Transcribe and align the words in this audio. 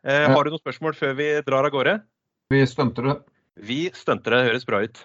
Eh, 0.00 0.30
har 0.32 0.44
du 0.44 0.50
noen 0.54 0.62
spørsmål 0.62 0.96
før 0.96 1.16
vi 1.18 1.28
drar 1.44 1.66
av 1.68 1.74
gårde? 1.74 1.98
Vi 2.50 2.64
stunter 2.66 3.04
det. 3.04 3.16
Vi 3.60 3.80
stunter 3.92 4.32
det. 4.32 4.44
Høres 4.48 4.64
bra 4.64 4.80
ut. 4.80 5.04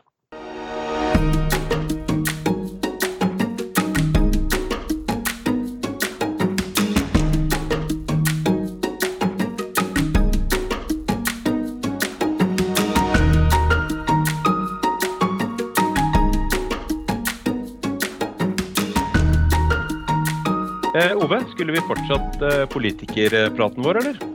Eh, 20.95 21.11
Ove, 21.19 21.41
skulle 21.51 21.75
vi 21.75 21.83
fortsatt 21.83 22.39
eh, 22.39 22.63
politikerpraten 22.71 23.83
vår, 23.83 23.99
eller? 23.99 24.34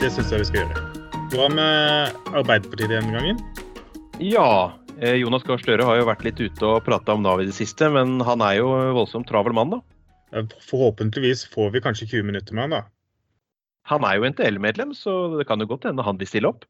Det 0.00 0.08
syns 0.08 0.30
jeg 0.32 0.40
vi 0.40 0.44
skal 0.48 0.62
gjøre. 0.62 0.82
Hva 1.34 1.46
med 1.52 2.14
Arbeiderpartiet 2.32 2.88
denne 2.88 3.12
gangen? 3.12 3.40
Ja. 4.24 4.72
Eh, 4.96 5.18
Jonas 5.20 5.42
Gahr 5.44 5.60
Støre 5.60 5.84
har 5.84 5.98
jo 5.98 6.06
vært 6.08 6.22
litt 6.24 6.38
ute 6.40 6.64
og 6.64 6.86
prata 6.86 7.12
om 7.12 7.20
Nav 7.20 7.42
i 7.42 7.48
det 7.50 7.52
siste, 7.52 7.84
men 7.92 8.14
han 8.24 8.40
er 8.40 8.54
jo 8.62 8.70
voldsomt 8.96 9.28
travel 9.28 9.52
mann, 9.52 9.74
da. 9.74 10.40
Forhåpentligvis 10.70 11.42
får 11.52 11.74
vi 11.74 11.82
kanskje 11.84 12.08
20 12.14 12.30
minutter 12.30 12.56
med 12.56 12.64
han, 12.64 12.72
da. 12.78 12.80
Han 13.92 14.06
er 14.08 14.16
jo 14.16 14.24
NTL-medlem, 14.30 14.94
så 14.96 15.34
det 15.34 15.44
kan 15.50 15.60
jo 15.60 15.68
godt 15.68 15.84
hende 15.90 16.06
han 16.06 16.20
vil 16.20 16.30
stille 16.30 16.48
opp. 16.48 16.64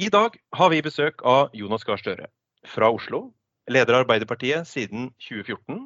I 0.00 0.08
dag 0.14 0.38
har 0.56 0.70
vi 0.72 0.78
besøk 0.86 1.20
av 1.28 1.52
Jonas 1.52 1.84
Gahr 1.84 2.00
Støre 2.00 2.30
fra 2.72 2.88
Oslo. 2.88 3.26
Leder 3.68 3.98
av 3.98 4.06
Arbeiderpartiet 4.06 4.64
siden 4.70 5.10
2014. 5.26 5.84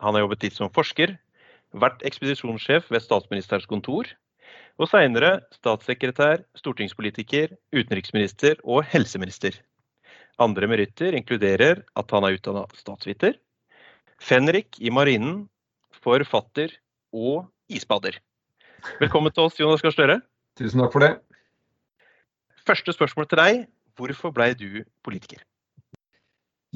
Han 0.00 0.16
har 0.16 0.24
jobbet 0.24 0.48
litt 0.48 0.56
som 0.56 0.72
forsker, 0.72 1.12
vært 1.76 2.00
ekspedisjonssjef 2.08 2.88
ved 2.88 3.04
statsministerens 3.04 3.68
kontor, 3.68 4.08
og 4.78 4.86
seinere 4.86 5.40
statssekretær, 5.56 6.44
stortingspolitiker, 6.58 7.50
utenriksminister 7.74 8.60
og 8.62 8.84
helseminister. 8.86 9.56
Andre 10.38 10.68
meritter 10.70 11.16
inkluderer 11.18 11.82
at 11.98 12.14
han 12.14 12.26
er 12.26 12.38
utdanna 12.38 12.62
statsviter, 12.78 13.34
fenrik 14.22 14.78
i 14.78 14.92
marinen, 14.94 15.48
forfatter 15.98 16.76
og 17.10 17.48
isbader. 17.68 18.20
Velkommen 19.02 19.34
til 19.34 19.48
oss, 19.48 19.58
Jonas 19.58 19.82
Gahr 19.82 19.94
Støre. 19.94 20.20
Tusen 20.58 20.84
takk 20.84 20.94
for 20.94 21.02
det. 21.02 21.12
Første 22.68 22.94
spørsmål 22.94 23.26
til 23.26 23.42
deg. 23.42 23.62
Hvorfor 23.98 24.30
blei 24.30 24.52
du 24.54 24.84
politiker? 25.02 25.42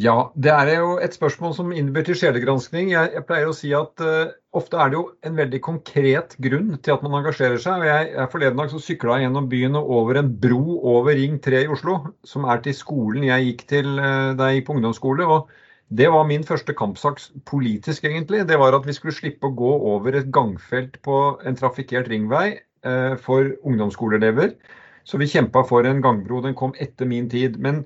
Ja, 0.00 0.30
det 0.40 0.48
er 0.48 0.70
jo 0.80 0.94
et 1.04 1.12
spørsmål 1.12 1.52
som 1.52 1.72
innbyr 1.76 2.06
til 2.06 2.16
sjelegranskning. 2.16 2.94
Jeg, 2.94 3.10
jeg, 3.12 3.24
pleier 3.28 3.50
å 3.50 3.52
si 3.52 3.74
at 3.76 4.00
uh, 4.00 4.30
ofte 4.56 4.78
er 4.80 4.88
det 4.88 4.96
jo 4.96 5.02
en 5.28 5.36
veldig 5.36 5.60
konkret 5.60 6.32
grunn 6.40 6.78
til 6.80 6.94
at 6.94 7.04
man 7.04 7.18
engasjerer 7.18 7.60
seg. 7.60 7.84
jeg, 7.84 8.06
jeg 8.14 8.30
Forleden 8.32 8.62
dag 8.62 8.72
så 8.72 8.80
sykla 8.80 9.18
jeg 9.18 9.26
gjennom 9.26 9.50
byen 9.52 9.76
og 9.76 9.90
over 9.98 10.22
en 10.22 10.32
bro 10.32 10.78
over 10.94 11.12
Ring 11.18 11.36
3 11.44 11.66
i 11.66 11.68
Oslo, 11.76 11.98
som 12.24 12.48
er 12.48 12.64
til 12.64 12.78
skolen 12.78 13.28
jeg 13.28 13.50
gikk 13.50 13.66
til 13.68 13.92
uh, 14.00 14.32
da 14.38 14.48
jeg 14.48 14.62
gikk 14.62 14.70
på 14.70 14.78
ungdomsskole. 14.78 15.28
og 15.28 15.52
Det 15.92 16.08
var 16.16 16.24
min 16.24 16.48
første 16.48 16.72
kampsak 16.72 17.20
politisk, 17.44 18.08
egentlig. 18.08 18.46
Det 18.48 18.56
var 18.64 18.72
at 18.72 18.88
vi 18.88 18.96
skulle 18.96 19.12
slippe 19.12 19.50
å 19.50 19.56
gå 19.60 19.74
over 19.92 20.16
et 20.16 20.32
gangfelt 20.32 21.02
på 21.04 21.18
en 21.44 21.58
trafikkert 21.60 22.08
ringvei 22.08 22.46
uh, 22.88 23.20
for 23.20 23.52
ungdomsskoleelever. 23.60 24.56
Så 25.04 25.20
vi 25.20 25.28
kjempa 25.28 25.66
for 25.68 25.84
en 25.84 26.00
gangbro. 26.00 26.40
Den 26.40 26.56
kom 26.56 26.72
etter 26.80 27.04
min 27.04 27.28
tid. 27.28 27.60
men 27.60 27.84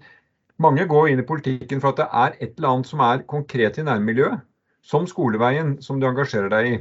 mange 0.62 0.86
går 0.88 1.10
inn 1.10 1.22
i 1.22 1.26
politikken 1.26 1.82
for 1.82 1.92
at 1.92 2.00
det 2.00 2.08
er 2.08 2.36
et 2.40 2.52
eller 2.56 2.72
annet 2.72 2.90
som 2.90 3.02
er 3.04 3.24
konkret 3.28 3.78
i 3.80 3.84
nærmiljøet, 3.86 4.44
som 4.86 5.06
skoleveien, 5.08 5.76
som 5.82 6.00
du 6.00 6.06
engasjerer 6.08 6.52
deg 6.52 6.70
i. 6.70 6.76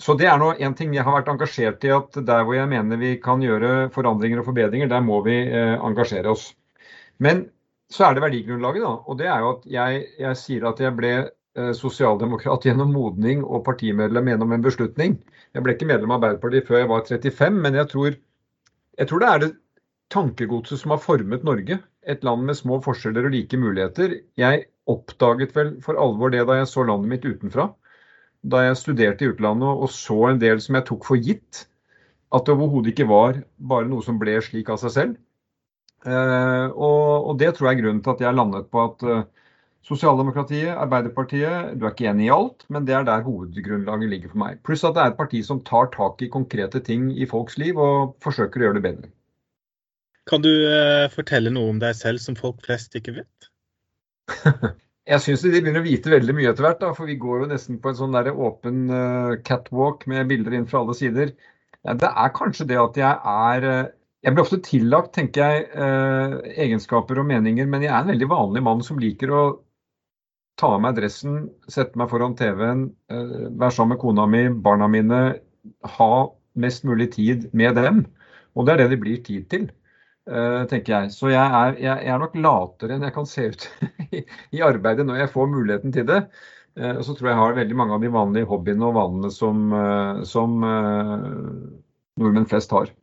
Så 0.00 0.14
det 0.16 0.30
er 0.30 0.38
nå 0.40 0.54
en 0.56 0.74
ting 0.76 0.94
jeg 0.96 1.04
har 1.04 1.18
vært 1.18 1.28
engasjert 1.28 1.84
i, 1.84 1.92
at 1.92 2.16
der 2.24 2.44
hvor 2.46 2.56
jeg 2.56 2.70
mener 2.70 3.00
vi 3.00 3.16
kan 3.20 3.42
gjøre 3.44 3.90
forandringer 3.94 4.40
og 4.40 4.48
forbedringer, 4.48 4.88
der 4.88 5.02
må 5.04 5.20
vi 5.26 5.36
eh, 5.44 5.74
engasjere 5.76 6.32
oss. 6.32 6.46
Men 7.20 7.44
så 7.92 8.06
er 8.06 8.16
det 8.16 8.24
verdigrunnlaget, 8.24 8.86
da. 8.86 8.94
Og 9.04 9.18
det 9.20 9.28
er 9.28 9.44
jo 9.44 9.52
at 9.58 9.68
jeg, 9.68 10.06
jeg 10.22 10.40
sier 10.40 10.66
at 10.70 10.80
jeg 10.80 10.96
ble 10.96 11.12
eh, 11.26 11.72
sosialdemokrat 11.76 12.64
gjennom 12.64 12.94
modning 12.96 13.44
og 13.44 13.66
partimedlem 13.66 14.32
gjennom 14.32 14.56
en 14.56 14.64
beslutning. 14.64 15.18
Jeg 15.52 15.66
ble 15.66 15.76
ikke 15.76 15.90
medlem 15.90 16.14
av 16.14 16.22
Arbeiderpartiet 16.22 16.70
før 16.70 16.80
jeg 16.80 16.92
var 16.94 17.04
35, 17.10 17.60
men 17.66 17.76
jeg 17.82 17.90
tror, 17.92 18.16
jeg 18.96 19.10
tror 19.10 19.22
det 19.22 19.30
er 19.30 19.44
det 19.44 19.50
tankegodset 20.10 20.82
som 20.82 20.94
har 20.94 21.02
formet 21.02 21.46
Norge 21.46 21.78
et 22.08 22.24
land 22.24 22.46
med 22.48 22.58
små 22.58 22.80
forskjeller 22.84 23.28
og 23.28 23.34
like 23.34 23.58
muligheter. 23.60 24.20
Jeg 24.40 24.66
oppdaget 24.90 25.54
vel 25.56 25.74
for 25.84 26.00
alvor 26.00 26.32
det 26.32 26.46
da 26.48 26.60
jeg 26.60 26.70
så 26.70 26.84
landet 26.88 27.12
mitt 27.12 27.26
utenfra. 27.26 27.70
Da 28.42 28.64
jeg 28.64 28.78
studerte 28.80 29.26
i 29.26 29.32
utlandet 29.32 29.68
og 29.68 29.90
så 29.92 30.30
en 30.30 30.40
del 30.40 30.62
som 30.64 30.78
jeg 30.78 30.88
tok 30.88 31.04
for 31.08 31.20
gitt. 31.20 31.66
At 32.32 32.46
det 32.46 32.54
overhodet 32.54 32.94
ikke 32.94 33.10
var 33.10 33.42
bare 33.58 33.90
noe 33.90 34.04
som 34.06 34.18
ble 34.20 34.38
slik 34.44 34.70
av 34.72 34.80
seg 34.82 34.94
selv. 34.96 35.18
Eh, 36.06 36.66
og, 36.72 37.36
det 37.36 37.52
tror 37.56 37.68
jeg 37.68 37.76
er 37.76 37.82
grunnen 37.82 38.00
til 38.04 38.14
at 38.14 38.22
jeg 38.24 38.38
landet 38.38 38.70
på 38.72 38.84
at 38.86 39.02
eh, 39.04 39.26
Sosialdemokratiet, 39.84 40.72
Arbeiderpartiet, 40.76 41.74
du 41.80 41.86
er 41.86 41.94
ikke 41.94 42.08
enig 42.10 42.26
i 42.26 42.32
alt, 42.34 42.66
men 42.68 42.84
det 42.88 42.94
er 42.96 43.06
der 43.08 43.24
hovedgrunnlaget 43.24 44.12
ligger 44.12 44.32
for 44.32 44.42
meg. 44.42 44.58
Pluss 44.64 44.84
at 44.84 44.96
det 44.96 45.02
er 45.02 45.12
et 45.12 45.20
parti 45.20 45.40
som 45.44 45.62
tar 45.64 45.88
tak 45.94 46.20
i 46.24 46.28
konkrete 46.32 46.82
ting 46.84 47.08
i 47.16 47.28
folks 47.28 47.56
liv 47.60 47.80
og 47.80 48.14
forsøker 48.24 48.60
å 48.60 48.68
gjøre 48.68 48.78
det 48.78 48.84
bedre. 48.86 49.12
Kan 50.30 50.44
du 50.44 50.50
uh, 50.70 51.10
fortelle 51.10 51.50
noe 51.50 51.72
om 51.72 51.78
deg 51.82 51.96
selv 51.98 52.22
som 52.22 52.36
folk 52.38 52.60
flest 52.62 52.94
ikke 52.98 53.16
vet? 53.18 53.48
jeg 55.10 55.22
syns 55.24 55.42
de 55.42 55.50
begynner 55.56 55.82
å 55.82 55.86
vite 55.86 56.12
veldig 56.12 56.36
mye 56.38 56.52
etter 56.52 56.68
hvert, 56.68 56.82
da, 56.82 56.92
for 56.94 57.10
vi 57.10 57.18
går 57.18 57.42
jo 57.44 57.48
nesten 57.50 57.80
på 57.82 57.90
en 57.90 57.98
sånn 57.98 58.14
der 58.14 58.30
åpen 58.30 58.84
uh, 58.94 59.38
catwalk 59.46 60.06
med 60.10 60.28
bilder 60.30 60.54
inn 60.54 60.68
fra 60.70 60.84
alle 60.84 60.94
sider. 60.94 61.32
Det 61.80 62.10
er 62.10 62.36
kanskje 62.36 62.68
det 62.70 62.78
at 62.78 63.00
jeg 63.00 63.10
er 63.32 63.66
uh, 63.66 63.88
Jeg 64.20 64.36
blir 64.36 64.44
ofte 64.44 64.60
tillagt, 64.60 65.14
tenker 65.16 65.40
jeg, 65.48 65.84
egenskaper 66.60 67.22
og 67.22 67.24
meninger, 67.24 67.64
men 67.64 67.86
jeg 67.86 67.88
er 67.88 68.02
en 68.02 68.10
veldig 68.12 68.26
vanlig 68.28 68.62
mann 68.66 68.82
som 68.84 68.98
liker 69.00 69.30
å 69.32 69.44
ta 70.60 70.74
av 70.74 70.82
meg 70.84 70.98
dressen, 70.98 71.46
sette 71.72 71.96
meg 71.96 72.10
foran 72.10 72.34
TV-en, 72.36 72.82
være 73.08 73.72
sammen 73.72 73.94
med 73.94 74.02
kona 74.02 74.26
mi, 74.28 74.42
barna 74.52 74.90
mine, 74.92 75.22
ha 75.96 76.10
mest 76.60 76.84
mulig 76.84 77.08
tid 77.14 77.48
med 77.56 77.80
dem. 77.80 78.02
Og 78.52 78.68
det 78.68 78.74
er 78.74 78.82
det 78.82 78.90
det 78.92 79.00
blir 79.06 79.24
tid 79.24 79.48
til. 79.48 79.70
Uh, 80.30 80.62
tenker 80.70 80.94
jeg. 80.94 81.10
Så 81.10 81.32
jeg 81.32 81.42
er, 81.42 81.74
jeg, 81.82 82.06
er, 82.06 82.18
nok 82.22 82.36
latere 82.38 82.94
enn 82.94 83.02
jeg 83.02 83.14
kan 83.16 83.26
se 83.26 83.48
ut 83.50 83.64
i, 84.14 84.22
i 84.54 84.62
arbeidet 84.62 85.06
når 85.08 85.24
jeg 85.24 85.32
får 85.32 85.50
muligheten 85.50 85.94
til 85.96 86.06
det. 86.06 86.20
Uh, 86.78 87.00
og 87.00 87.02
så 87.02 87.16
tror 87.16 87.30
jeg 87.30 87.34
jeg 87.34 87.40
har 87.40 87.58
veldig 87.58 87.78
mange 87.80 87.96
av 87.96 88.04
de 88.04 88.12
vanlige 88.14 88.50
hobbyene 88.50 88.86
og 88.86 88.94
vanene 88.94 89.32
som, 89.34 89.64
uh, 89.74 90.22
som 90.28 90.54
nordmenn 90.62 92.46
flest 92.50 92.76
har. 92.76 92.94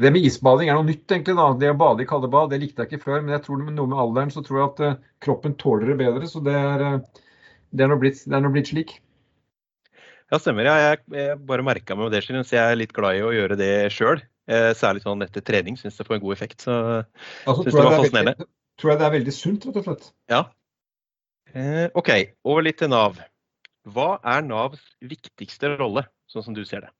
Det 0.00 0.10
med 0.10 0.24
isbading 0.26 0.72
er 0.72 0.78
noe 0.78 0.88
nytt, 0.88 1.04
egentlig. 1.04 1.36
da. 1.38 1.50
Det 1.60 1.74
å 1.74 1.78
bade 1.78 2.02
i 2.02 2.08
kalde 2.08 2.32
bad 2.32 2.50
det 2.50 2.62
likte 2.62 2.82
jeg 2.82 2.94
ikke 2.94 3.04
før. 3.04 3.20
Men 3.20 3.36
jeg 3.36 3.44
tror 3.44 3.60
med 3.60 3.76
noe 3.76 3.92
med 3.92 4.00
alderen 4.00 4.32
så 4.32 4.42
tror 4.42 4.62
jeg 4.62 4.70
at 4.72 5.04
kroppen 5.22 5.54
tåler 5.60 5.92
det 5.92 6.00
bedre. 6.00 6.26
Så 6.30 6.40
det 6.42 6.56
er, 6.56 6.82
det 7.70 7.84
er, 7.84 7.92
nå, 7.92 8.00
blitt, 8.00 8.24
det 8.26 8.40
blitt 8.56 8.72
slik. 8.72 8.96
Ja, 10.32 10.40
stemmer. 10.40 10.66
Jeg, 10.66 11.04
jeg 11.14 11.38
bare 11.46 11.66
merka 11.68 11.94
meg 12.00 12.10
det, 12.10 12.24
så 12.26 12.56
jeg 12.56 12.64
er 12.64 12.80
litt 12.80 12.96
glad 12.96 13.20
i 13.20 13.22
å 13.22 13.30
gjøre 13.36 13.60
det 13.60 13.74
sjøl. 13.94 14.24
Eh, 14.44 14.72
særlig 14.76 15.00
sånn 15.04 15.24
etter 15.24 15.40
trening 15.44 15.78
syns 15.80 15.96
det 15.96 16.04
får 16.04 16.18
en 16.18 16.24
god 16.24 16.34
effekt. 16.36 16.66
Så 16.66 16.74
altså, 16.74 17.62
syns 17.62 17.72
det 17.72 17.84
var 17.86 17.96
fascinerende. 17.96 18.48
Tror 18.80 18.90
jeg 18.92 19.00
det 19.00 19.06
er 19.06 19.14
veldig 19.14 19.32
sunt, 19.34 19.64
rett 19.68 19.78
og 19.80 19.86
slett. 19.86 20.10
Ja. 20.32 20.42
Eh, 21.54 21.86
OK, 21.94 22.10
over 22.44 22.66
litt 22.66 22.80
til 22.82 22.90
Nav. 22.92 23.20
Hva 23.94 24.18
er 24.26 24.44
Navs 24.44 24.82
viktigste 25.04 25.74
rolle, 25.78 26.06
sånn 26.28 26.44
som 26.46 26.56
du 26.56 26.64
ser 26.66 26.84
det? 26.86 26.92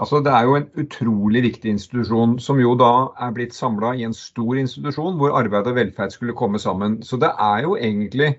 Altså, 0.00 0.20
Det 0.24 0.32
er 0.32 0.46
jo 0.46 0.54
en 0.56 0.68
utrolig 0.80 1.42
viktig 1.44 1.72
institusjon, 1.74 2.38
som 2.40 2.60
jo 2.60 2.76
da 2.78 3.10
er 3.20 3.32
blitt 3.36 3.56
samla 3.56 3.94
i 3.98 4.04
en 4.06 4.14
stor 4.16 4.60
institusjon 4.60 5.18
hvor 5.18 5.34
arbeid 5.36 5.66
og 5.66 5.76
velferd 5.76 6.14
skulle 6.14 6.36
komme 6.36 6.60
sammen. 6.62 7.00
Så 7.02 7.18
det 7.20 7.32
er 7.34 7.66
jo 7.66 7.74
egentlig 7.76 8.36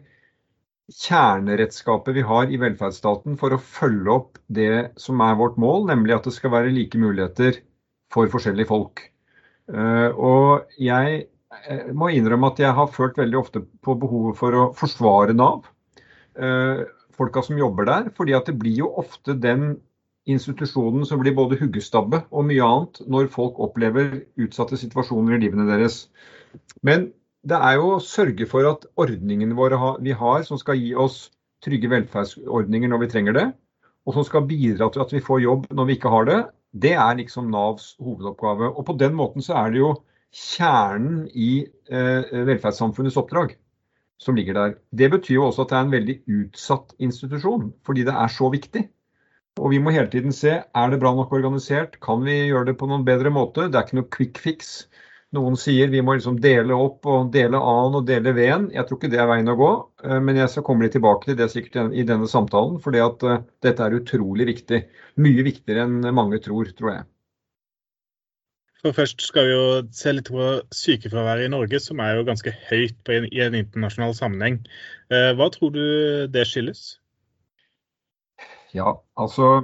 kjerneredskapet 0.92 2.16
vi 2.16 2.24
har 2.28 2.52
i 2.52 2.60
velferdsstaten 2.60 3.38
for 3.40 3.56
å 3.56 3.62
følge 3.62 4.16
opp 4.16 4.40
det 4.48 4.92
som 5.00 5.22
er 5.24 5.38
vårt 5.40 5.60
mål, 5.62 5.86
nemlig 5.92 6.16
at 6.18 6.28
det 6.28 6.34
skal 6.36 6.56
være 6.56 6.74
like 6.76 7.00
muligheter 7.00 7.62
for 8.12 8.32
forskjellige 8.32 8.70
folk. 8.70 9.04
Eh, 9.72 10.10
og 10.12 10.74
jeg 10.82 11.22
eh, 11.68 11.92
må 11.96 12.12
innrømme 12.12 12.52
at 12.52 12.60
jeg 12.64 12.76
har 12.78 12.92
følt 12.92 13.20
veldig 13.20 13.40
ofte 13.40 13.64
på 13.86 13.96
behovet 14.00 14.40
for 14.40 14.58
å 14.58 14.66
forsvare 14.78 15.36
Nav. 15.38 15.70
Eh, 16.36 16.84
folka 17.18 17.44
som 17.46 17.60
jobber 17.60 17.88
der. 17.88 18.12
fordi 18.16 18.34
at 18.34 18.46
det 18.50 18.58
blir 18.60 18.84
jo 18.84 18.92
ofte 18.98 19.36
den 19.38 19.80
institusjonen 20.30 21.06
som 21.06 21.20
blir 21.20 21.34
både 21.36 21.58
huggestabbe 21.58 22.22
og 22.30 22.46
mye 22.46 22.62
annet 22.66 23.02
når 23.10 23.32
folk 23.34 23.58
opplever 23.60 24.22
utsatte 24.38 24.78
situasjoner 24.78 25.38
i 25.38 25.42
livene 25.46 25.66
deres. 25.70 26.08
Men 26.86 27.10
det 27.48 27.58
er 27.58 27.80
jo 27.80 27.96
å 27.96 28.04
sørge 28.06 28.46
for 28.46 28.68
at 28.70 28.86
ordningene 29.02 29.58
våre 29.58 29.80
vi 30.02 30.14
har, 30.14 30.44
som 30.46 30.60
skal 30.62 30.78
gi 30.78 30.94
oss 30.94 31.32
trygge 31.66 31.90
velferdsordninger 31.90 32.90
når 32.90 33.04
vi 33.04 33.10
trenger 33.14 33.38
det, 33.38 33.48
og 34.06 34.18
som 34.18 34.26
skal 34.26 34.46
bidra 34.50 34.90
til 34.94 35.04
at 35.04 35.14
vi 35.14 35.24
får 35.26 35.42
jobb 35.42 35.68
når 35.74 35.90
vi 35.90 35.98
ikke 35.98 36.14
har 36.14 36.28
det, 36.30 36.40
det 36.72 36.94
er 36.96 37.18
liksom 37.20 37.52
Navs 37.52 37.96
hovedoppgave. 38.00 38.72
Og 38.72 38.86
på 38.88 38.96
den 39.00 39.16
måten 39.18 39.44
så 39.44 39.58
er 39.60 39.74
det 39.74 39.82
jo 39.82 39.92
kjernen 40.32 41.26
i 41.36 41.66
eh, 41.92 42.32
velferdssamfunnets 42.48 43.20
oppdrag 43.20 43.58
som 44.22 44.38
ligger 44.38 44.56
der. 44.56 44.74
Det 44.94 45.10
betyr 45.12 45.36
jo 45.40 45.46
også 45.50 45.66
at 45.66 45.72
det 45.72 45.78
er 45.78 45.86
en 45.88 45.96
veldig 45.96 46.18
utsatt 46.40 46.94
institusjon, 47.02 47.72
fordi 47.86 48.06
det 48.08 48.14
er 48.14 48.32
så 48.32 48.52
viktig. 48.54 48.86
Og 49.60 49.74
vi 49.74 49.82
må 49.84 49.92
hele 49.92 50.08
tiden 50.12 50.32
se 50.36 50.54
er 50.64 50.92
det 50.92 51.00
bra 51.02 51.12
nok 51.16 51.34
organisert, 51.36 51.98
kan 52.04 52.22
vi 52.24 52.38
gjøre 52.52 52.70
det 52.70 52.78
på 52.80 52.88
noen 52.88 53.04
bedre 53.08 53.34
måte. 53.34 53.68
Det 53.68 53.80
er 53.80 53.88
ikke 53.88 54.00
noe 54.00 54.12
quick 54.14 54.40
fix. 54.40 54.70
Noen 55.32 55.56
sier 55.56 55.88
vi 55.88 56.02
må 56.04 56.18
liksom 56.18 56.42
dele 56.44 56.76
opp 56.76 57.08
og 57.08 57.30
dele 57.32 57.56
an 57.56 57.94
og 57.96 58.04
dele 58.08 58.34
veden. 58.36 58.66
Jeg 58.76 58.84
tror 58.88 58.98
ikke 59.00 59.10
det 59.14 59.20
er 59.24 59.30
veien 59.30 59.48
å 59.48 59.56
gå, 59.56 59.70
eh, 60.04 60.20
men 60.20 60.36
jeg 60.36 60.52
skal 60.52 60.66
komme 60.68 60.84
litt 60.84 60.92
tilbake 60.98 61.30
til 61.30 61.38
det 61.40 61.48
sikkert 61.54 61.94
i 61.96 62.04
denne 62.08 62.28
samtalen. 62.28 62.82
For 62.84 62.92
uh, 62.92 63.38
dette 63.64 63.86
er 63.86 63.96
utrolig 63.96 64.50
viktig. 64.50 64.82
Mye 65.24 65.46
viktigere 65.48 65.86
enn 65.88 66.10
mange 66.18 66.42
tror, 66.44 66.68
tror 66.76 66.92
jeg. 66.92 67.06
For 68.82 68.98
Først 68.98 69.24
skal 69.24 69.48
vi 69.48 69.54
jo 69.54 69.62
se 69.96 70.12
litt 70.12 70.32
på 70.34 70.48
sykefraværet 70.76 71.48
i 71.48 71.54
Norge, 71.54 71.80
som 71.80 72.02
er 72.04 72.18
jo 72.18 72.26
ganske 72.28 72.52
høyt 72.68 73.12
en, 73.16 73.28
i 73.32 73.40
en 73.46 73.56
internasjonal 73.56 74.18
sammenheng. 74.18 74.58
Uh, 75.14 75.32
hva 75.40 75.48
tror 75.54 75.72
du 75.78 75.86
det 76.34 76.44
skyldes? 76.50 76.98
Ja, 78.76 78.98
altså 79.20 79.62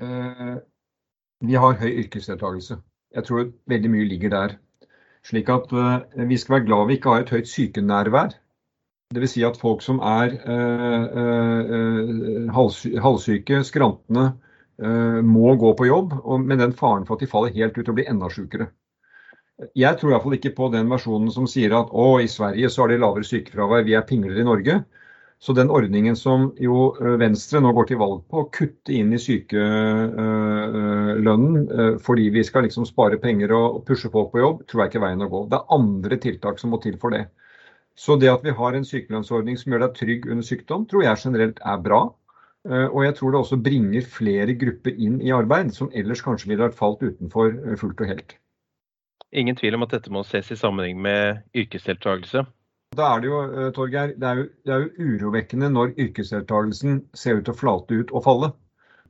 Vi 0.00 1.56
har 1.60 1.74
høy 1.76 1.90
yrkesdeltakelse. 2.04 2.78
Jeg 3.14 3.26
tror 3.26 3.50
veldig 3.68 3.90
mye 3.92 4.08
ligger 4.08 4.32
der. 4.32 4.54
Slik 5.26 5.50
at 5.52 5.72
uh, 5.74 6.26
vi 6.28 6.38
skal 6.40 6.58
være 6.58 6.66
glad 6.68 6.86
vi 6.88 6.98
ikke 6.98 7.14
har 7.14 7.24
et 7.24 7.32
høyt 7.34 7.50
sykenærvær. 7.50 8.36
Dvs. 9.14 9.32
Si 9.34 9.42
at 9.44 9.58
folk 9.58 9.82
som 9.82 9.98
er 10.06 10.36
uh, 10.46 11.06
uh, 11.22 12.52
halvsyke, 12.54 13.64
skrantende, 13.66 14.32
må 14.80 15.50
gå 15.60 15.74
på 15.76 15.84
jobb, 15.84 16.14
med 16.40 16.56
den 16.56 16.70
faren 16.72 17.02
for 17.04 17.18
at 17.18 17.20
de 17.20 17.26
faller 17.28 17.52
helt 17.52 17.76
ut 17.76 17.88
og 17.92 17.98
blir 17.98 18.06
enda 18.08 18.30
sykere. 18.32 18.70
Jeg 19.76 19.98
tror 20.00 20.14
iallfall 20.14 20.38
ikke 20.38 20.54
på 20.56 20.70
den 20.72 20.88
versjonen 20.88 21.28
som 21.34 21.44
sier 21.50 21.74
at 21.76 21.90
å, 21.92 22.06
i 22.16 22.30
Sverige 22.32 22.70
så 22.72 22.86
har 22.86 22.94
de 22.94 22.96
lavere 23.02 23.28
sykefravær, 23.28 23.84
vi 23.84 23.92
er 23.98 24.06
pingler 24.08 24.40
i 24.40 24.46
Norge. 24.46 24.78
Så 25.40 25.54
den 25.56 25.70
ordningen 25.72 26.18
som 26.20 26.50
jo 26.60 26.90
eh, 27.00 27.14
Venstre 27.20 27.60
nå 27.64 27.70
går 27.72 27.86
til 27.88 27.96
valg 28.02 28.18
på, 28.28 28.42
å 28.42 28.50
kutte 28.52 28.92
inn 28.92 29.14
i 29.16 29.20
sykelønnen 29.20 31.54
eh, 31.64 31.78
eh, 31.86 31.94
fordi 32.04 32.26
vi 32.34 32.42
skal 32.44 32.62
liksom 32.66 32.84
spare 32.88 33.16
penger 33.22 33.52
og 33.56 33.78
pushe 33.88 34.10
folk 34.12 34.28
på 34.34 34.42
jobb, 34.42 34.58
tror 34.68 34.82
jeg 34.82 34.88
ikke 34.90 35.00
er 35.00 35.06
veien 35.06 35.24
å 35.24 35.32
gå. 35.32 35.40
Det 35.48 35.56
er 35.56 35.72
andre 35.78 36.16
tiltak 36.26 36.56
som 36.60 36.68
må 36.74 36.78
til 36.84 36.96
for 37.00 37.10
det. 37.16 37.24
Så 37.96 38.12
det 38.20 38.30
at 38.32 38.44
vi 38.44 38.52
har 38.56 38.72
en 38.76 38.84
sykelønnsordning 38.84 39.56
som 39.60 39.72
gjør 39.72 39.82
deg 39.86 39.96
trygg 39.96 40.22
under 40.28 40.44
sykdom, 40.44 40.84
tror 40.88 41.02
jeg 41.08 41.22
generelt 41.24 41.58
er 41.64 41.78
bra. 41.88 42.02
Og 42.70 43.00
jeg 43.06 43.14
tror 43.16 43.30
det 43.32 43.40
også 43.40 43.64
bringer 43.64 44.02
flere 44.04 44.52
grupper 44.60 44.92
inn 45.00 45.16
i 45.24 45.32
arbeid, 45.32 45.72
som 45.72 45.88
ellers 45.96 46.20
kanskje 46.24 46.48
ville 46.50 46.66
vært 46.66 46.78
falt 46.78 47.00
utenfor 47.00 47.46
fullt 47.80 48.00
og 48.04 48.08
helt. 48.12 48.30
Ingen 49.32 49.56
tvil 49.56 49.74
om 49.76 49.84
at 49.84 49.92
dette 49.96 50.10
må 50.12 50.20
ses 50.28 50.50
i 50.52 50.56
sammenheng 50.60 51.00
med 51.02 51.22
yrkesdeltakelse. 51.56 52.40
Da 52.98 53.08
er 53.14 53.20
det 53.22 53.28
jo, 53.28 53.36
eh, 53.46 53.68
Torgeir, 53.70 54.12
det 54.18 54.26
er 54.26 54.38
jo, 54.40 54.44
det 54.66 54.72
er 54.74 54.80
jo 54.82 55.10
urovekkende 55.10 55.68
når 55.70 55.92
yrkesdeltakelsen 56.04 56.96
ser 57.14 57.38
ut 57.38 57.44
til 57.46 57.54
å 57.54 57.58
flate 57.60 57.98
ut 58.00 58.08
og 58.10 58.24
falle. 58.24 58.48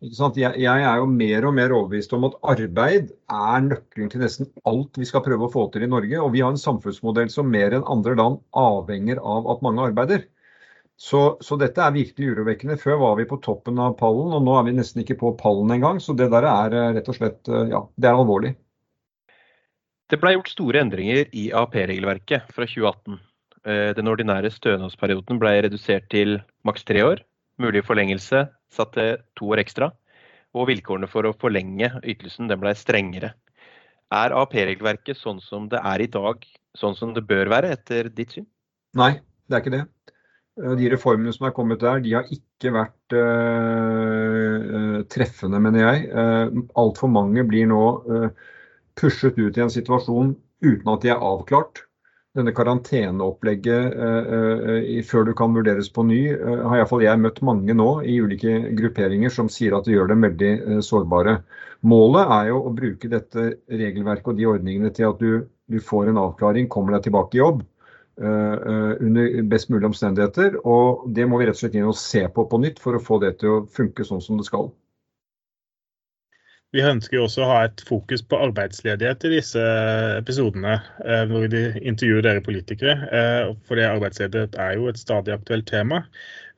Jeg, 0.00 0.52
jeg, 0.60 0.82
er 0.88 0.98
jo 1.00 1.06
mer 1.12 1.46
og 1.48 1.54
mer 1.56 1.72
overbevist 1.76 2.12
om 2.16 2.26
at 2.28 2.36
arbeid 2.52 3.08
er 3.32 3.64
nøkkelen 3.64 4.10
til 4.12 4.22
nesten 4.24 4.50
alt 4.68 5.00
vi 5.00 5.08
skal 5.08 5.24
prøve 5.24 5.48
å 5.48 5.52
få 5.52 5.66
til 5.72 5.84
i 5.84 5.88
Norge. 5.92 6.20
Og 6.20 6.32
vi 6.32 6.42
har 6.44 6.52
en 6.52 6.60
samfunnsmodell 6.60 7.32
som 7.32 7.48
mer 7.52 7.76
enn 7.76 7.88
andre 7.94 8.18
land 8.20 8.36
avhenger 8.56 9.20
av 9.20 9.48
at 9.54 9.64
mange 9.64 9.88
arbeider. 9.88 10.26
Så, 11.00 11.22
så, 11.40 11.56
dette 11.60 11.80
er 11.80 11.96
virkelig 11.96 12.34
urovekkende. 12.34 12.76
Før 12.80 13.00
var 13.00 13.16
vi 13.16 13.28
på 13.28 13.40
toppen 13.44 13.80
av 13.80 13.96
pallen, 14.00 14.36
og 14.36 14.44
nå 14.44 14.58
er 14.58 14.68
vi 14.68 14.76
nesten 14.76 15.04
ikke 15.04 15.16
på 15.24 15.32
pallen 15.40 15.72
engang. 15.72 16.00
Så 16.04 16.16
det 16.16 16.28
der 16.36 16.48
er 16.48 16.76
eh, 16.76 16.90
rett 16.98 17.08
og 17.08 17.16
slett 17.16 17.48
eh, 17.48 17.72
ja, 17.72 17.80
det 17.96 18.12
er 18.12 18.20
alvorlig. 18.20 18.52
Det 20.12 20.20
ble 20.20 20.36
gjort 20.36 20.52
store 20.52 20.84
endringer 20.84 21.32
i 21.32 21.48
AAP-regelverket 21.56 22.52
fra 22.52 22.68
2018. 22.68 23.20
Eh, 23.68 23.90
den 23.92 24.08
ordinære 24.08 24.48
stønadsperioden 24.54 25.40
ble 25.40 25.52
redusert 25.66 26.06
til 26.12 26.38
maks 26.64 26.86
tre 26.88 27.02
år. 27.04 27.20
Mulig 27.60 27.82
forlengelse 27.84 28.46
satt 28.72 28.94
til 28.96 29.18
to 29.36 29.50
år 29.52 29.60
ekstra. 29.60 29.90
Og 30.56 30.70
vilkårene 30.70 31.08
for 31.10 31.28
å 31.28 31.36
forlenge 31.36 31.92
ytelsen 32.00 32.48
ble 32.48 32.72
strengere. 32.74 33.34
Er 34.10 34.32
AAP-regelverket 34.34 35.18
sånn 35.18 35.38
som 35.44 35.68
det 35.70 35.78
er 35.86 36.02
i 36.02 36.08
dag, 36.10 36.40
sånn 36.74 36.96
som 36.96 37.12
det 37.14 37.26
bør 37.28 37.52
være 37.52 37.74
etter 37.76 38.08
ditt 38.08 38.32
syn? 38.34 38.48
Nei, 38.98 39.20
det 39.46 39.58
er 39.58 39.62
ikke 39.62 39.76
det. 39.76 39.84
Eh, 40.58 40.72
de 40.80 40.88
reformene 40.94 41.34
som 41.36 41.46
er 41.46 41.54
kommet 41.54 41.84
der, 41.84 42.00
de 42.00 42.16
har 42.16 42.32
ikke 42.32 42.72
vært 42.74 43.14
uh, 43.14 45.04
treffende, 45.12 45.60
mener 45.60 45.84
jeg. 45.84 46.08
Uh, 46.16 46.64
Altfor 46.80 47.12
mange 47.12 47.44
blir 47.46 47.68
nå 47.70 47.84
uh, 48.08 48.26
pushet 48.98 49.36
ut 49.38 49.60
i 49.60 49.64
en 49.68 49.72
situasjon 49.72 50.34
uten 50.64 50.92
at 50.92 51.04
de 51.04 51.12
er 51.12 51.22
avklart 51.28 51.84
denne 52.38 52.52
karanteneopplegget 52.54 53.96
uh, 53.98 55.00
før 55.06 55.26
du 55.26 55.32
kan 55.38 55.54
vurderes 55.56 55.90
på 55.92 56.04
ny, 56.06 56.20
uh, 56.38 56.62
har 56.70 56.80
iallfall 56.80 57.02
jeg 57.02 57.22
møtt 57.22 57.40
mange 57.46 57.74
nå 57.74 57.88
i 58.06 58.20
ulike 58.22 58.54
grupperinger 58.78 59.32
som 59.34 59.50
sier 59.50 59.74
at 59.76 59.88
det 59.88 59.96
gjør 59.96 60.12
dem 60.12 60.26
veldig 60.28 60.80
sårbare. 60.86 61.40
Målet 61.90 62.34
er 62.36 62.50
jo 62.52 62.62
å 62.68 62.74
bruke 62.76 63.10
dette 63.10 63.46
regelverket 63.72 64.30
og 64.30 64.38
de 64.38 64.48
ordningene 64.52 64.92
til 64.94 65.10
at 65.10 65.22
du, 65.22 65.46
du 65.70 65.80
får 65.82 66.10
en 66.12 66.22
avklaring, 66.22 66.70
kommer 66.70 66.96
deg 66.96 67.08
tilbake 67.08 67.38
i 67.38 67.42
jobb 67.42 67.64
under 68.20 69.38
best 69.48 69.70
mulige 69.72 69.88
omstendigheter. 69.88 70.58
Og 70.68 71.06
det 71.16 71.24
må 71.24 71.38
vi 71.40 71.46
rett 71.48 71.56
og 71.56 71.62
slett 71.62 71.78
inn 71.78 71.88
og 71.88 71.96
se 71.96 72.26
på 72.28 72.44
på 72.50 72.60
nytt 72.60 72.82
for 72.84 72.98
å 72.98 73.00
få 73.00 73.16
det 73.22 73.38
til 73.40 73.54
å 73.54 73.62
funke 73.64 74.04
sånn 74.04 74.20
som 74.20 74.36
det 74.36 74.44
skal. 74.50 74.68
Vi 76.70 76.82
ønsker 76.86 77.16
jo 77.16 77.24
også 77.26 77.42
å 77.42 77.48
ha 77.50 77.62
et 77.66 77.80
fokus 77.82 78.22
på 78.22 78.38
arbeidsledighet 78.44 79.24
i 79.26 79.32
disse 79.32 79.62
episodene, 80.20 80.76
når 81.02 81.32
hvor 81.32 81.48
vi 81.50 81.62
intervjuer 81.90 82.22
dere 82.22 82.44
politikere. 82.46 82.94
Eh, 83.10 83.48
for 83.66 83.82
arbeidsledighet 83.82 84.54
er 84.54 84.76
jo 84.78 84.86
et 84.90 85.00
stadig 85.00 85.34
aktuelt 85.34 85.66
tema. 85.66 86.04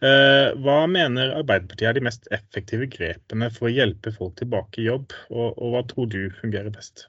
Eh, 0.05 0.50
hva 0.61 0.82
mener 0.91 1.32
Arbeiderpartiet 1.38 1.88
er 1.88 1.97
de 1.97 2.05
mest 2.05 2.29
effektive 2.35 2.91
grepene 2.93 3.49
for 3.55 3.70
å 3.70 3.73
hjelpe 3.73 4.12
folk 4.12 4.37
tilbake 4.41 4.82
i 4.82 4.88
jobb, 4.91 5.17
og 5.31 5.64
hva 5.73 5.85
tror 5.88 6.11
du 6.12 6.20
fungerer 6.43 6.75
best? 6.75 7.06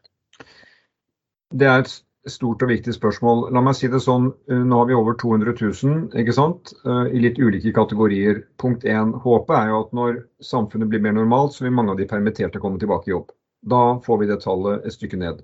Det 1.51 1.67
er 1.67 1.83
et 1.83 1.91
stort 2.29 2.63
og 2.63 2.71
viktig 2.71 2.93
spørsmål. 2.95 3.47
La 3.55 3.61
meg 3.63 3.75
si 3.75 3.89
det 3.91 4.01
sånn, 4.03 4.29
eh, 4.49 4.63
nå 4.63 4.79
har 4.79 4.87
vi 4.89 4.95
over 4.95 5.15
200 5.19 5.55
000 5.59 6.19
ikke 6.21 6.35
sant? 6.35 6.73
Eh, 6.85 7.15
i 7.17 7.23
litt 7.23 7.39
ulike 7.39 7.73
kategorier. 7.75 8.43
Punkt 8.57 8.85
1. 8.85 9.13
Håpet 9.23 9.55
er 9.57 9.71
jo 9.71 9.79
at 9.83 9.93
når 9.93 10.21
samfunnet 10.41 10.89
blir 10.89 11.03
mer 11.03 11.15
normalt, 11.17 11.53
så 11.53 11.65
vil 11.65 11.75
mange 11.75 11.91
av 11.91 11.97
de 11.97 12.07
permitterte 12.07 12.61
komme 12.63 12.79
tilbake 12.79 13.09
i 13.09 13.15
jobb. 13.15 13.31
Da 13.63 13.99
får 14.05 14.19
vi 14.19 14.29
det 14.31 14.41
tallet 14.43 14.85
et 14.85 14.95
stykke 14.95 15.19
ned. 15.19 15.43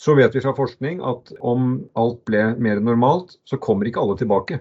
Så 0.00 0.14
vet 0.16 0.34
vi 0.34 0.40
fra 0.40 0.56
forskning 0.56 1.02
at 1.04 1.32
om 1.40 1.84
alt 2.00 2.24
ble 2.24 2.54
mer 2.56 2.80
normalt, 2.80 3.36
så 3.44 3.60
kommer 3.60 3.86
ikke 3.86 4.00
alle 4.00 4.16
tilbake. 4.16 4.60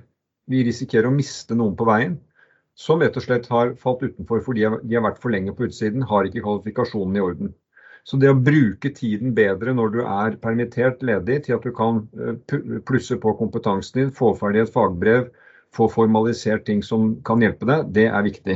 Vi 0.52 0.66
risikerer 0.68 1.08
å 1.08 1.16
miste 1.16 1.56
noen 1.56 1.78
på 1.80 1.88
veien 1.88 2.20
som 2.80 3.02
rett 3.04 3.18
og 3.20 3.24
slett 3.26 3.48
har 3.52 3.74
falt 3.80 4.04
utenfor 4.06 4.40
fordi 4.46 4.64
de 4.64 4.96
har 4.96 5.04
vært 5.04 5.20
for 5.20 5.34
lenge 5.34 5.52
på 5.56 5.68
utsiden, 5.68 6.06
har 6.08 6.28
ikke 6.28 6.44
kvalifikasjonen 6.46 7.18
i 7.18 7.24
orden. 7.24 7.54
Så 8.10 8.18
det 8.18 8.32
å 8.32 8.40
bruke 8.42 8.90
tiden 8.96 9.36
bedre 9.38 9.76
når 9.78 9.92
du 9.94 10.00
er 10.02 10.38
permittert 10.42 11.04
ledig, 11.06 11.44
til 11.46 11.60
at 11.60 11.66
du 11.68 11.70
kan 11.76 12.02
eh, 12.18 12.56
plusse 12.90 13.20
på 13.22 13.36
kompetansen 13.38 14.00
din, 14.00 14.14
få 14.16 14.32
ferdig 14.40 14.64
et 14.64 14.74
fagbrev, 14.74 15.28
få 15.78 15.86
formalisert 15.94 16.66
ting 16.66 16.82
som 16.82 17.12
kan 17.28 17.44
hjelpe 17.46 17.70
deg, 17.70 17.92
det 17.94 18.08
er 18.10 18.26
viktig. 18.26 18.56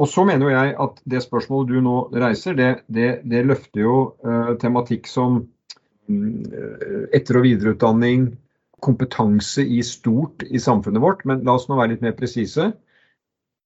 Og 0.00 0.08
så 0.10 0.24
mener 0.26 0.50
jeg 0.50 0.72
at 0.80 1.02
det 1.12 1.20
spørsmålet 1.22 1.74
du 1.74 1.82
nå 1.84 1.98
reiser, 2.16 2.56
det, 2.56 2.70
det, 2.88 3.10
det 3.28 3.44
løfter 3.46 3.84
jo 3.84 3.98
uh, 4.24 4.54
tematikk 4.58 5.06
som 5.06 5.42
uh, 5.44 7.04
etter- 7.14 7.38
og 7.38 7.44
videreutdanning, 7.44 8.32
kompetanse 8.84 9.62
i 9.62 9.82
stort 9.86 10.42
i 10.48 10.60
samfunnet 10.60 11.04
vårt. 11.04 11.22
Men 11.28 11.44
la 11.46 11.54
oss 11.58 11.68
nå 11.68 11.78
være 11.78 11.94
litt 11.94 12.02
mer 12.04 12.16
presise. 12.16 12.72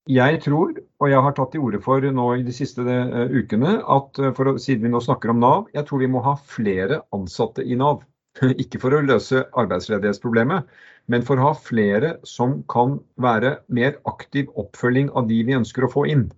Jeg 0.09 0.39
tror, 0.41 0.71
og 1.03 1.11
jeg 1.13 1.21
har 1.21 1.35
tatt 1.37 1.51
til 1.53 1.65
orde 1.67 1.83
for 1.85 2.01
nå 2.01 2.27
i 2.39 2.45
de 2.47 2.53
siste 2.57 2.81
uh, 2.81 3.29
ukene, 3.29 3.75
at 3.85 4.21
for, 4.39 4.55
å, 4.55 4.61
siden 4.61 4.87
vi 4.87 4.93
nå 4.95 5.03
snakker 5.05 5.35
om 5.35 5.43
Nav, 5.43 5.67
jeg 5.75 5.85
tror 5.85 6.01
vi 6.01 6.09
må 6.09 6.23
ha 6.25 6.33
flere 6.49 7.03
ansatte 7.13 7.61
i 7.61 7.77
Nav. 7.77 8.01
Ikke 8.63 8.81
for 8.81 8.97
å 8.97 9.03
løse 9.05 9.45
arbeidsledighetsproblemet, 9.61 10.65
men 11.13 11.29
for 11.29 11.37
å 11.37 11.51
ha 11.51 11.53
flere 11.61 12.15
som 12.25 12.63
kan 12.73 12.97
være 13.21 13.59
mer 13.69 14.01
aktiv 14.09 14.49
oppfølging 14.57 15.13
av 15.13 15.29
de 15.29 15.43
vi 15.45 15.59
ønsker 15.59 15.85
å 15.85 15.93
få 15.93 16.09
inn. 16.09 16.31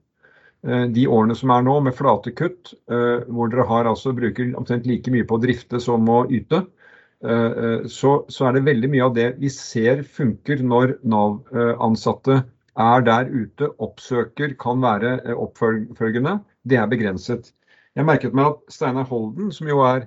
Uh, 0.67 0.91
de 0.91 1.07
årene 1.07 1.39
som 1.39 1.55
er 1.55 1.63
nå 1.63 1.79
med 1.87 1.95
flate 1.95 2.35
kutt, 2.35 2.75
hvor 2.91 3.55
dere 3.55 3.71
har 3.71 3.87
altså 3.87 4.17
bruker 4.19 4.51
omtrent 4.59 4.91
like 4.91 5.15
mye 5.15 5.31
på 5.31 5.39
å 5.39 5.45
drifte 5.47 5.79
som 5.83 6.11
å 6.11 6.25
yte, 6.27 6.65
så, 7.21 8.11
så 8.33 8.47
er 8.49 8.55
det 8.57 8.63
veldig 8.65 8.89
mye 8.89 9.03
av 9.05 9.13
det 9.13 9.27
vi 9.43 9.51
ser 9.53 10.01
funker 10.09 10.63
når 10.65 10.95
Nav-ansatte 11.05 12.39
er 12.81 13.05
der 13.07 13.31
ute, 13.31 13.71
oppsøker, 13.83 14.55
kan 14.61 14.83
være 14.83 15.17
eh, 15.25 15.37
oppfølgende, 15.37 16.39
det 16.69 16.79
er 16.81 16.89
begrenset. 16.91 17.53
Jeg 17.99 18.07
merket 18.07 18.35
meg 18.37 18.53
at 18.53 18.75
Steinar 18.75 19.09
Holden, 19.11 19.51
som 19.53 19.69
jo 19.69 19.83
er 19.85 20.07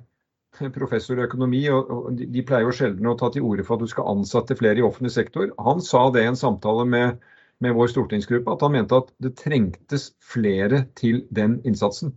professor 0.74 1.18
i 1.18 1.26
økonomi, 1.26 1.64
og 1.74 2.12
de 2.18 2.44
pleier 2.46 2.68
jo 2.68 2.76
sjelden 2.76 3.10
å 3.10 3.16
ta 3.20 3.32
til 3.34 3.46
orde 3.48 3.66
for 3.68 3.76
at 3.76 3.84
du 3.84 3.92
skal 3.92 4.10
ansette 4.12 4.58
flere 4.60 4.80
i 4.80 4.86
offentlig 4.86 5.14
sektor, 5.16 5.50
han 5.66 5.82
sa 5.82 6.06
det 6.14 6.24
i 6.24 6.30
en 6.30 6.40
samtale 6.40 6.86
med, 6.86 7.24
med 7.64 7.74
vår 7.78 7.90
stortingsgruppe, 7.94 8.54
at 8.54 8.66
han 8.66 8.76
mente 8.76 9.00
at 9.02 9.10
det 9.24 9.34
trengtes 9.42 10.12
flere 10.22 10.86
til 11.00 11.24
den 11.34 11.58
innsatsen. 11.66 12.14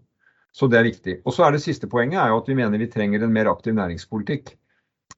Så 0.56 0.68
det 0.72 0.78
er 0.78 0.88
viktig. 0.88 1.18
Og 1.25 1.34
så 1.36 1.46
er 1.46 1.56
det 1.56 1.64
siste 1.64 1.88
poenget 1.88 2.20
er 2.20 2.32
jo 2.32 2.38
at 2.40 2.46
vi 2.48 2.56
mener 2.56 2.80
vi 2.80 2.88
trenger 2.92 3.25
en 3.25 3.34
mer 3.34 3.50
aktiv 3.50 3.75
næringspolitikk. 3.76 4.54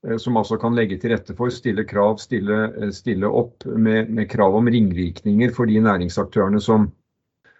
Eh, 0.06 0.16
som 0.16 0.36
altså 0.36 0.58
kan 0.60 0.76
legge 0.78 0.98
til 1.00 1.12
rette 1.12 1.34
for, 1.38 1.50
stille 1.50 1.82
krav, 1.88 2.18
stille, 2.22 2.58
eh, 2.78 2.90
stille 2.94 3.26
opp 3.26 3.66
med, 3.66 4.10
med, 4.14 4.28
krav 4.30 4.54
om 4.54 4.70
ringvirkninger 4.70 5.50
for 5.54 5.66
de 5.66 5.80
næringsaktørene 5.82 6.60
som, 6.62 6.86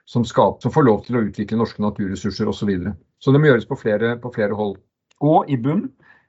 som, 0.07 0.27
skaper, 0.27 0.63
som 0.63 0.75
får 0.75 0.87
lov 0.87 1.03
til 1.07 1.19
å 1.19 1.25
utvikle 1.27 1.59
norske 1.59 1.83
naturressurser 1.83 2.47
osv. 2.47 2.61
Så, 2.61 2.71
videre. 2.71 2.95
så 3.19 3.35
det 3.35 3.43
må 3.43 3.51
gjøres 3.51 3.67
på 3.67 3.81
flere, 3.81 4.15
på 4.23 4.31
flere 4.35 4.59
hold. 4.59 4.79
Og 5.19 5.51
i 5.51 5.59
bunn 5.59 5.89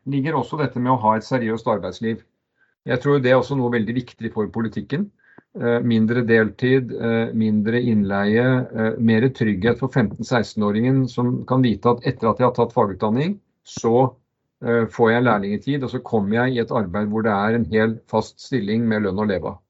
ligger 0.10 0.40
også 0.40 0.58
dette 0.58 0.82
med 0.82 0.96
å 0.96 1.02
ha 1.04 1.16
et 1.18 1.28
seriøst 1.28 1.70
arbeidsliv. 1.70 2.26
Jeg 2.90 3.04
tror 3.04 3.20
det 3.22 3.30
er 3.30 3.38
også 3.38 3.60
noe 3.60 3.70
veldig 3.76 3.94
viktig 4.00 4.32
for 4.34 4.50
politikken. 4.50 5.12
Eh, 5.60 5.78
mindre 5.86 6.24
deltid, 6.26 6.90
mindre 7.38 7.84
innleie, 7.86 8.48
mer 8.98 9.28
trygghet 9.38 9.78
for 9.84 9.94
15-16-åringen 9.94 11.04
som 11.12 11.44
kan 11.46 11.62
vite 11.62 11.94
at 11.94 12.02
etter 12.10 12.32
at 12.32 12.42
de 12.42 12.48
har 12.48 12.56
tatt 12.58 12.74
fagutdanning, 12.74 13.38
så 13.62 14.10
får 14.60 15.12
jeg 15.12 15.24
lærlingetid, 15.24 15.84
og 15.86 15.92
så 15.94 16.02
kommer 16.04 16.36
jeg 16.42 16.54
i 16.54 16.62
et 16.64 16.72
arbeid 16.76 17.08
hvor 17.12 17.24
det 17.24 17.32
er 17.32 17.56
en 17.56 17.68
hel 17.72 17.94
fast 18.12 18.42
stilling 18.44 18.84
med 18.90 19.06
lønn 19.06 19.22
å 19.24 19.28
leve 19.30 19.54
av. 19.54 19.62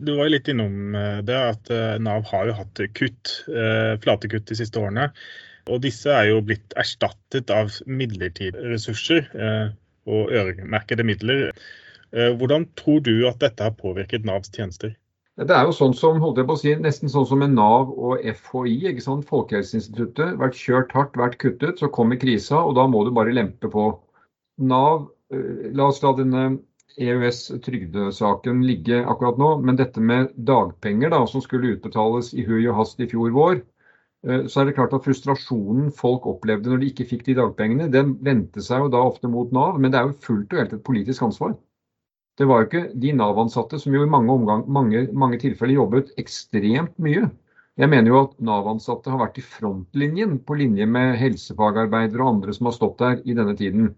Du 0.00 0.14
var 0.16 0.30
litt 0.32 0.48
innom 0.48 0.96
det 1.28 1.36
at 1.36 1.68
Nav 2.00 2.24
har 2.30 2.48
jo 2.48 2.54
hatt 2.56 2.80
kutt, 2.96 3.34
flate 4.00 4.30
kutt 4.32 4.46
de 4.48 4.56
siste 4.56 4.80
årene. 4.80 5.10
Og 5.68 5.82
disse 5.84 6.08
er 6.08 6.30
jo 6.30 6.40
blitt 6.40 6.72
erstattet 6.80 7.52
av 7.52 7.76
midlertidige 7.84 8.72
ressurser 8.72 9.28
og 10.08 10.32
øremerkede 10.32 11.04
midler. 11.04 11.50
Eh, 12.12 12.32
hvordan 12.36 12.66
tror 12.76 13.00
du 13.06 13.28
at 13.28 13.40
dette 13.40 13.62
har 13.62 13.76
påvirket 13.78 14.24
Navs 14.26 14.50
tjenester? 14.54 14.94
Det 15.40 15.54
er 15.56 15.64
jo 15.64 15.72
sånn 15.72 15.94
som, 15.96 16.18
holdt 16.20 16.38
jeg 16.40 16.46
på 16.48 16.54
å 16.56 16.60
si, 16.60 16.72
nesten 16.76 17.08
sånn 17.08 17.26
som 17.28 17.40
med 17.40 17.54
Nav 17.56 17.92
og 17.94 18.20
FHI. 18.20 18.74
ikke 18.90 19.04
sant? 19.04 19.28
Folkehelseinstituttet. 19.28 20.34
Vært 20.40 20.58
kjørt 20.58 20.92
hardt, 20.92 21.16
vært 21.16 21.38
kuttet. 21.40 21.80
Så 21.80 21.88
kommer 21.88 22.20
krisa, 22.20 22.58
og 22.60 22.74
da 22.76 22.84
må 22.90 23.06
du 23.06 23.12
bare 23.16 23.32
lempe 23.32 23.70
på. 23.72 23.86
Nav, 24.60 25.06
eh, 25.32 25.70
la 25.72 25.86
oss 25.88 26.02
la 26.04 26.12
denne 26.18 26.42
EØS-trygdesaken 26.98 28.60
ligge 28.66 29.00
akkurat 29.06 29.38
nå, 29.40 29.50
men 29.64 29.78
dette 29.80 30.02
med 30.02 30.34
dagpenger 30.36 31.14
da, 31.14 31.22
som 31.26 31.40
skulle 31.40 31.72
utbetales 31.76 32.34
i 32.34 32.44
hui 32.44 32.66
og 32.66 32.76
hast 32.82 33.00
i 33.00 33.08
fjor 33.08 33.32
vår, 33.32 33.62
eh, 34.26 34.44
så 34.44 34.60
er 34.60 34.68
det 34.68 34.76
klart 34.76 34.92
at 34.92 35.06
frustrasjonen 35.06 35.88
folk 35.96 36.28
opplevde 36.28 36.68
når 36.68 36.82
de 36.82 36.92
ikke 36.92 37.08
fikk 37.14 37.24
de 37.30 37.38
dagpengene, 37.40 37.88
den 37.94 38.18
vendte 38.26 38.60
seg 38.66 38.84
jo 38.84 38.92
da 38.92 39.00
ofte 39.06 39.30
mot 39.30 39.52
Nav, 39.56 39.80
men 39.80 39.94
det 39.94 40.02
er 40.02 40.10
jo 40.10 40.20
fullt 40.26 40.52
og 40.52 40.64
helt 40.64 40.76
et 40.76 40.84
politisk 40.84 41.24
ansvar. 41.30 41.56
Det 42.40 42.48
var 42.48 42.62
jo 42.62 42.68
ikke 42.70 42.86
de 43.02 43.12
Nav-ansatte 43.12 43.78
som 43.82 43.92
jo 43.92 44.02
i 44.06 44.08
mange, 44.08 44.32
omgang, 44.32 44.64
mange, 44.72 45.04
mange 45.12 45.38
tilfeller 45.42 45.76
jobbet 45.76 46.14
ekstremt 46.20 46.94
mye. 46.96 47.26
Jeg 47.80 47.88
mener 47.92 48.08
jo 48.08 48.20
at 48.22 48.32
Nav-ansatte 48.44 49.12
har 49.12 49.20
vært 49.20 49.40
i 49.40 49.44
frontlinjen, 49.44 50.38
på 50.48 50.56
linje 50.56 50.86
med 50.88 51.18
helsefagarbeidere 51.20 52.24
og 52.24 52.30
andre 52.34 52.54
som 52.56 52.70
har 52.70 52.76
stått 52.76 52.96
der 53.02 53.20
i 53.28 53.36
denne 53.36 53.52
tiden. 53.58 53.90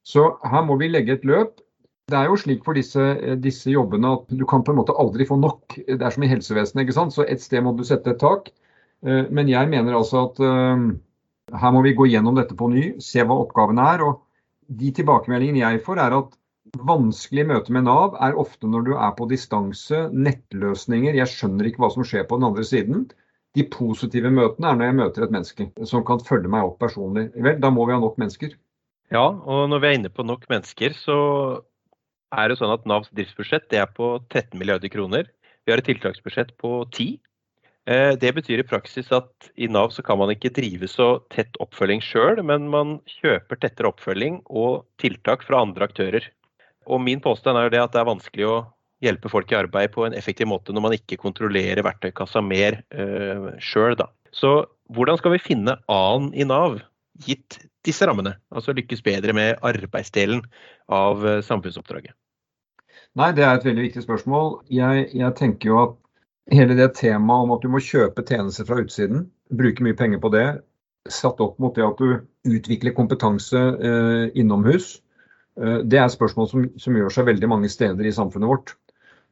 Så 0.00 0.24
her 0.48 0.64
må 0.64 0.78
vi 0.80 0.88
legge 0.88 1.18
et 1.18 1.28
løp. 1.28 1.60
Det 2.08 2.16
er 2.16 2.30
jo 2.30 2.38
slik 2.40 2.64
for 2.64 2.78
disse, 2.78 3.04
disse, 3.44 3.68
jobbene 3.68 4.14
at 4.16 4.32
du 4.32 4.46
kan 4.48 4.64
på 4.64 4.72
en 4.72 4.80
måte 4.80 4.96
aldri 4.96 5.28
få 5.28 5.36
nok. 5.36 5.76
Det 5.76 6.00
er 6.00 6.14
som 6.14 6.24
i 6.24 6.30
helsevesenet, 6.30 6.86
ikke 6.86 6.96
sant. 6.96 7.12
Så 7.12 7.28
et 7.28 7.44
sted 7.44 7.60
må 7.64 7.74
du 7.76 7.84
sette 7.84 8.14
et 8.14 8.22
tak. 8.22 8.48
Eh, 9.04 9.28
men 9.28 9.52
jeg 9.52 9.68
mener 9.68 9.98
altså 9.98 10.24
at 10.30 10.40
uh, 10.40 10.88
her 11.52 11.74
må 11.76 11.84
vi 11.84 11.92
gå 11.98 12.08
gjennom 12.08 12.40
dette 12.40 12.56
på 12.56 12.70
ny, 12.72 12.94
se 13.04 13.20
hva 13.20 13.36
oppgavene 13.44 13.92
er. 13.92 14.06
og 14.08 14.24
De 14.80 14.94
tilbakemeldingene 14.96 15.66
jeg 15.66 15.84
får, 15.84 16.00
er 16.06 16.16
at 16.22 16.32
Vanskelig 16.76 17.46
møte 17.48 17.72
med 17.72 17.86
Nav 17.86 18.16
er 18.24 18.36
ofte 18.38 18.68
når 18.68 18.84
du 18.88 18.92
er 18.96 19.14
på 19.16 19.28
distanse, 19.30 20.06
nettløsninger, 20.12 21.16
jeg 21.16 21.32
skjønner 21.32 21.68
ikke 21.68 21.84
hva 21.84 21.90
som 21.94 22.06
skjer 22.06 22.26
på 22.28 22.38
den 22.38 22.48
andre 22.50 22.64
siden. 22.66 23.06
De 23.56 23.64
positive 23.72 24.30
møtene 24.30 24.70
er 24.70 24.78
når 24.78 24.90
jeg 24.90 24.98
møter 24.98 25.24
et 25.24 25.34
menneske 25.34 25.68
som 25.88 26.04
kan 26.06 26.20
følge 26.24 26.50
meg 26.52 26.68
opp 26.68 26.76
personlig. 26.82 27.28
Vel, 27.34 27.56
da 27.62 27.70
må 27.72 27.86
vi 27.88 27.96
ha 27.96 28.02
nok 28.02 28.18
mennesker. 28.20 28.52
Ja, 29.14 29.24
og 29.24 29.70
når 29.72 29.80
vi 29.80 29.88
er 29.88 29.96
inne 29.96 30.12
på 30.12 30.26
nok 30.26 30.44
mennesker, 30.52 30.92
så 30.92 31.18
er 32.36 32.50
det 32.50 32.58
sånn 32.60 32.74
at 32.74 32.84
Navs 32.88 33.08
driftsbudsjett 33.16 33.72
er 33.72 33.88
på 33.96 34.18
13 34.28 34.58
milliarder 34.60 34.92
kroner. 34.92 35.30
Vi 35.64 35.72
har 35.72 35.80
et 35.80 35.88
tiltaksbudsjett 35.88 36.52
på 36.60 36.82
10. 36.92 37.16
Eh, 37.88 38.12
det 38.20 38.34
betyr 38.36 38.60
i 38.60 38.68
praksis 38.68 39.08
at 39.16 39.48
i 39.56 39.68
Nav 39.72 39.94
så 39.96 40.04
kan 40.04 40.20
man 40.20 40.32
ikke 40.34 40.52
drive 40.52 40.90
så 40.92 41.22
tett 41.32 41.56
oppfølging 41.62 42.02
sjøl, 42.04 42.42
men 42.44 42.68
man 42.72 42.98
kjøper 43.08 43.60
tettere 43.62 43.88
oppfølging 43.88 44.42
og 44.48 44.84
tiltak 45.00 45.46
fra 45.48 45.62
andre 45.64 45.88
aktører. 45.88 46.28
Og 46.88 47.00
min 47.04 47.20
påstand 47.20 47.58
er 47.58 47.68
jo 47.68 47.74
det 47.74 47.82
at 47.82 47.94
det 47.94 48.00
er 48.00 48.08
vanskelig 48.08 48.46
å 48.48 48.58
hjelpe 49.04 49.30
folk 49.30 49.52
i 49.52 49.58
arbeid 49.58 49.92
på 49.94 50.06
en 50.06 50.16
effektiv 50.16 50.48
måte 50.50 50.74
når 50.74 50.84
man 50.86 50.96
ikke 50.96 51.20
kontrollerer 51.20 51.84
verktøykassa 51.86 52.42
mer 52.42 52.80
uh, 52.96 53.52
sjøl, 53.62 53.94
da. 53.98 54.08
Så 54.34 54.64
hvordan 54.94 55.20
skal 55.20 55.36
vi 55.36 55.42
finne 55.42 55.76
annen 55.92 56.32
i 56.34 56.46
Nav, 56.48 56.80
gitt 57.24 57.60
disse 57.86 58.06
rammene? 58.08 58.34
Altså 58.54 58.74
lykkes 58.76 59.04
bedre 59.06 59.34
med 59.36 59.60
arbeidsdelen 59.66 60.42
av 60.92 61.22
uh, 61.24 61.38
samfunnsoppdraget? 61.44 62.16
Nei, 63.18 63.32
det 63.36 63.44
er 63.44 63.56
et 63.56 63.66
veldig 63.66 63.86
viktig 63.88 64.04
spørsmål. 64.04 64.58
Jeg, 64.72 65.08
jeg 65.16 65.36
tenker 65.38 65.70
jo 65.72 65.80
at 65.82 65.96
hele 66.54 66.76
det 66.78 66.92
temaet 66.98 67.46
om 67.46 67.54
at 67.54 67.64
du 67.64 67.70
må 67.72 67.82
kjøpe 67.82 68.24
tjenester 68.26 68.66
fra 68.68 68.80
utsiden, 68.82 69.26
bruke 69.54 69.84
mye 69.84 69.96
penger 69.96 70.20
på 70.22 70.30
det, 70.34 70.46
satt 71.12 71.40
opp 71.40 71.56
mot 71.62 71.76
det 71.76 71.86
at 71.86 72.00
du 72.00 72.18
utvikler 72.48 72.94
kompetanse 72.96 73.58
eh, 73.58 74.24
innomhus, 74.38 74.98
Eh, 74.98 75.07
det 75.58 75.98
er 75.98 76.10
spørsmål 76.12 76.46
som, 76.50 76.66
som, 76.78 76.96
gjør 76.96 77.10
seg 77.10 77.26
veldig 77.26 77.48
mange 77.50 77.70
steder 77.72 78.06
i 78.06 78.14
samfunnet 78.14 78.50
vårt. 78.50 78.76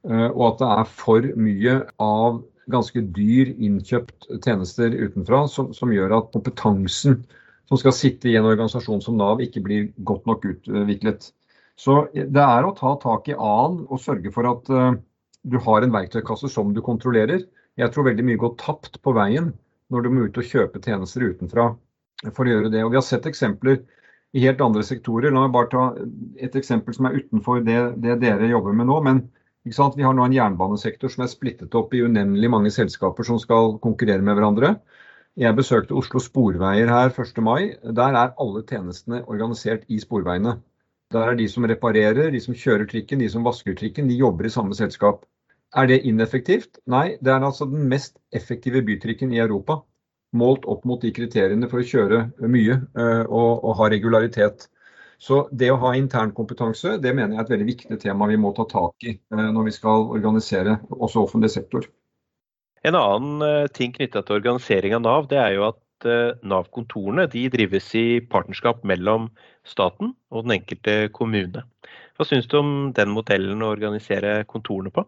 Eh, 0.07 0.29
og 0.31 0.45
at 0.53 0.61
det 0.61 0.69
er 0.75 0.93
for 1.01 1.27
mye 1.41 1.79
av 2.03 2.43
ganske 2.71 3.03
dyr 3.15 3.53
innkjøpt 3.63 4.29
tjenester 4.45 4.95
utenfra 4.95 5.45
som, 5.51 5.73
som, 5.75 5.93
gjør 5.95 6.17
at 6.19 6.33
kompetansen 6.35 7.21
som 7.67 7.81
skal 7.81 7.95
sitte 7.95 8.31
i 8.31 8.37
en 8.39 8.47
organisasjon 8.47 9.03
som 9.03 9.19
Nav, 9.19 9.43
ikke 9.43 9.63
blir 9.63 9.89
godt 10.07 10.27
nok 10.31 10.47
utviklet. 10.53 11.31
Så 11.79 12.07
det 12.15 12.43
er 12.43 12.67
å 12.67 12.75
ta 12.79 12.95
tak 13.03 13.29
i 13.31 13.35
annen 13.35 13.85
og 13.91 14.01
sørge 14.01 14.31
for 14.35 14.49
at 14.49 14.71
uh, 14.71 14.95
du 15.43 15.59
har 15.63 15.83
en 15.83 15.95
verktøykasse 15.95 16.49
som 16.53 16.71
du 16.75 16.81
kontrollerer. 16.83 17.43
Jeg 17.77 17.93
tror 17.93 18.07
veldig 18.07 18.25
mye 18.27 18.41
går 18.41 18.55
tapt 18.63 19.01
på 19.03 19.15
veien 19.19 19.51
når 19.93 20.07
du 20.07 20.13
må 20.15 20.29
ut 20.29 20.39
og 20.39 20.47
kjøpe 20.47 20.81
tjenester 20.83 21.27
utenfra 21.27 21.73
for 22.31 22.47
å 22.47 22.55
gjøre 22.55 22.71
det. 22.73 22.85
Og 22.87 22.95
Vi 22.95 23.01
har 23.01 23.07
sett 23.07 23.27
eksempler 23.29 23.83
i 24.37 24.45
helt 24.45 24.61
andre 24.61 24.85
sektorer. 24.85 25.33
La 25.33 25.47
meg 25.47 25.55
bare 25.55 25.71
ta 25.73 25.87
et 26.45 26.57
eksempel 26.61 26.97
som 26.97 27.09
er 27.09 27.17
utenfor 27.23 27.63
det, 27.65 27.79
det 28.05 28.19
dere 28.21 28.51
jobber 28.53 28.77
med 28.77 28.91
nå. 28.91 29.01
men 29.09 29.25
Vi 29.67 29.73
har 29.75 30.15
nå 30.15 30.25
en 30.25 30.37
jernbanesektor 30.37 31.11
som 31.11 31.25
er 31.25 31.33
splittet 31.33 31.75
opp 31.75 31.95
i 31.95 32.03
unevnelig 32.05 32.51
mange 32.53 32.71
selskaper 32.71 33.27
som 33.27 33.41
skal 33.43 33.79
konkurrere 33.83 34.23
med 34.23 34.37
hverandre. 34.39 34.77
Jeg 35.37 35.57
besøkte 35.57 35.97
Oslo 35.97 36.21
Sporveier 36.23 36.89
her 36.89 37.11
1. 37.11 37.41
mai. 37.43 37.75
Der 37.83 38.15
er 38.21 38.37
alle 38.39 38.63
tjenestene 38.63 39.25
organisert 39.27 39.83
i 39.89 39.99
sporveiene. 39.99 40.61
Der 41.13 41.33
er 41.33 41.35
de 41.35 41.49
som 41.49 41.65
reparerer, 41.65 42.31
de 42.31 42.41
som 42.41 42.55
kjører 42.55 42.87
trikken, 42.87 43.19
de 43.21 43.29
som 43.29 43.45
vasker 43.45 43.75
trikken, 43.75 44.09
de 44.09 44.21
jobber 44.21 44.47
i 44.47 44.55
samme 44.55 44.75
selskap. 44.75 45.27
Er 45.75 45.87
det 45.91 46.05
ineffektivt? 46.07 46.79
Nei, 46.87 47.17
det 47.21 47.33
er 47.33 47.45
altså 47.45 47.67
den 47.67 47.89
mest 47.91 48.17
effektive 48.33 48.85
bytrikken 48.87 49.33
i 49.35 49.43
Europa 49.43 49.83
målt 50.35 50.65
opp 50.65 50.85
mot 50.85 51.03
de 51.03 51.13
kriteriene 51.15 51.69
for 51.71 51.83
å 51.83 51.87
kjøre 51.87 52.23
mye 52.51 52.81
eh, 52.99 53.23
og, 53.27 53.63
og 53.63 53.77
ha 53.81 53.91
regularitet. 53.93 54.69
Så 55.19 55.47
det 55.53 55.71
å 55.73 55.79
ha 55.81 55.95
intern 55.97 56.35
kompetanse, 56.37 56.99
det 57.01 57.15
mener 57.17 57.37
jeg 57.37 57.41
er 57.41 57.47
et 57.47 57.55
veldig 57.55 57.69
viktig 57.71 58.01
tema 58.03 58.29
vi 58.29 58.37
må 58.41 58.53
ta 58.57 58.67
tak 58.69 59.07
i 59.07 59.15
eh, 59.17 59.49
når 59.55 59.71
vi 59.71 59.77
skal 59.79 60.11
organisere 60.19 60.79
også 60.91 61.25
offentlig 61.25 61.53
sektor. 61.55 61.89
En 62.87 62.99
annen 62.99 63.43
eh, 63.47 63.73
ting 63.75 63.95
knytta 63.97 64.23
til 64.23 64.41
organisering 64.41 64.97
av 64.99 65.05
Nav, 65.07 65.29
det 65.33 65.43
er 65.43 65.57
jo 65.57 65.69
at 65.73 65.83
Nav-kontorene 66.45 67.25
de 67.33 67.47
drives 67.49 67.87
i 67.97 68.21
partnerskap 68.21 68.83
mellom 68.85 69.31
staten 69.65 70.11
og 70.29 70.45
den 70.45 70.59
enkelte 70.59 71.07
kommune. 71.17 71.63
Hva 72.17 72.27
syns 72.29 72.45
du 72.53 72.59
om 72.61 72.75
den 72.95 73.15
modellen 73.17 73.65
å 73.65 73.71
organisere 73.73 74.43
kontorene 74.45 74.93
på? 74.93 75.07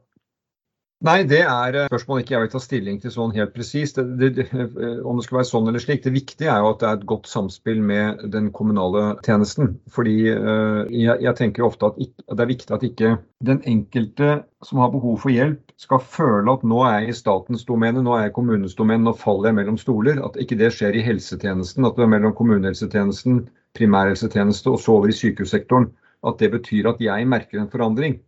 Nei, 1.06 1.20
det 1.30 1.44
er 1.46 1.76
eh, 1.78 1.84
spørsmål 1.86 2.24
ikke 2.24 2.32
jeg 2.32 2.42
vil 2.42 2.48
ta 2.50 2.58
stilling 2.58 2.96
til 2.98 3.12
sånn 3.14 3.34
helt 3.36 3.52
presist. 3.54 4.00
Om 4.02 4.16
det 4.18 4.48
skal 4.48 5.36
være 5.36 5.46
sånn 5.46 5.70
eller 5.70 5.82
slik. 5.82 6.00
Det 6.02 6.10
viktige 6.10 6.50
er 6.50 6.64
jo 6.64 6.72
at 6.72 6.80
det 6.80 6.88
er 6.88 6.98
et 6.98 7.04
godt 7.12 7.30
samspill 7.30 7.78
med 7.86 8.24
den 8.32 8.48
kommunale 8.56 9.04
tjenesten. 9.22 9.76
Fordi 9.94 10.16
uh, 10.34 10.90
jeg, 10.90 11.36
tenker 11.38 11.68
ofte 11.68 11.92
at 11.92 12.00
det 12.02 12.42
er 12.42 12.50
viktig 12.50 12.74
at 12.74 12.88
ikke 12.88 13.12
den 13.46 13.62
enkelte 13.70 14.40
som 14.66 14.82
har 14.82 14.90
behov 14.90 15.22
for 15.22 15.30
hjelp, 15.30 15.62
skal 15.78 16.02
føle 16.02 16.56
at 16.58 16.66
nå 16.66 16.82
er 16.88 16.96
jeg 16.96 17.14
i 17.14 17.16
statens 17.20 17.62
domene, 17.70 18.02
nå 18.02 18.16
er 18.16 18.24
jeg 18.24 18.34
i 18.34 18.36
kommunens 18.40 18.74
domene, 18.74 19.04
nå 19.06 19.14
faller 19.22 19.52
jeg 19.52 19.60
mellom 19.60 19.78
stoler. 19.78 20.18
At 20.26 20.42
ikke 20.42 20.58
det 20.58 20.74
skjer 20.74 20.98
i 20.98 21.06
helsetjenesten. 21.06 21.86
At 21.86 21.94
det 21.94 22.08
er 22.08 22.14
mellom 22.16 22.34
kommunehelsetjenesten, 22.42 23.44
primærhelsetjeneste 23.78 24.74
og 24.74 24.82
så 24.82 24.98
over 24.98 25.14
i 25.14 25.18
sykehussektoren. 25.22 25.92
At 26.26 26.42
det 26.42 26.50
betyr 26.58 26.90
at 26.90 27.06
jeg 27.06 27.30
merker 27.30 27.62
en 27.62 27.70
forandring. 27.70 28.18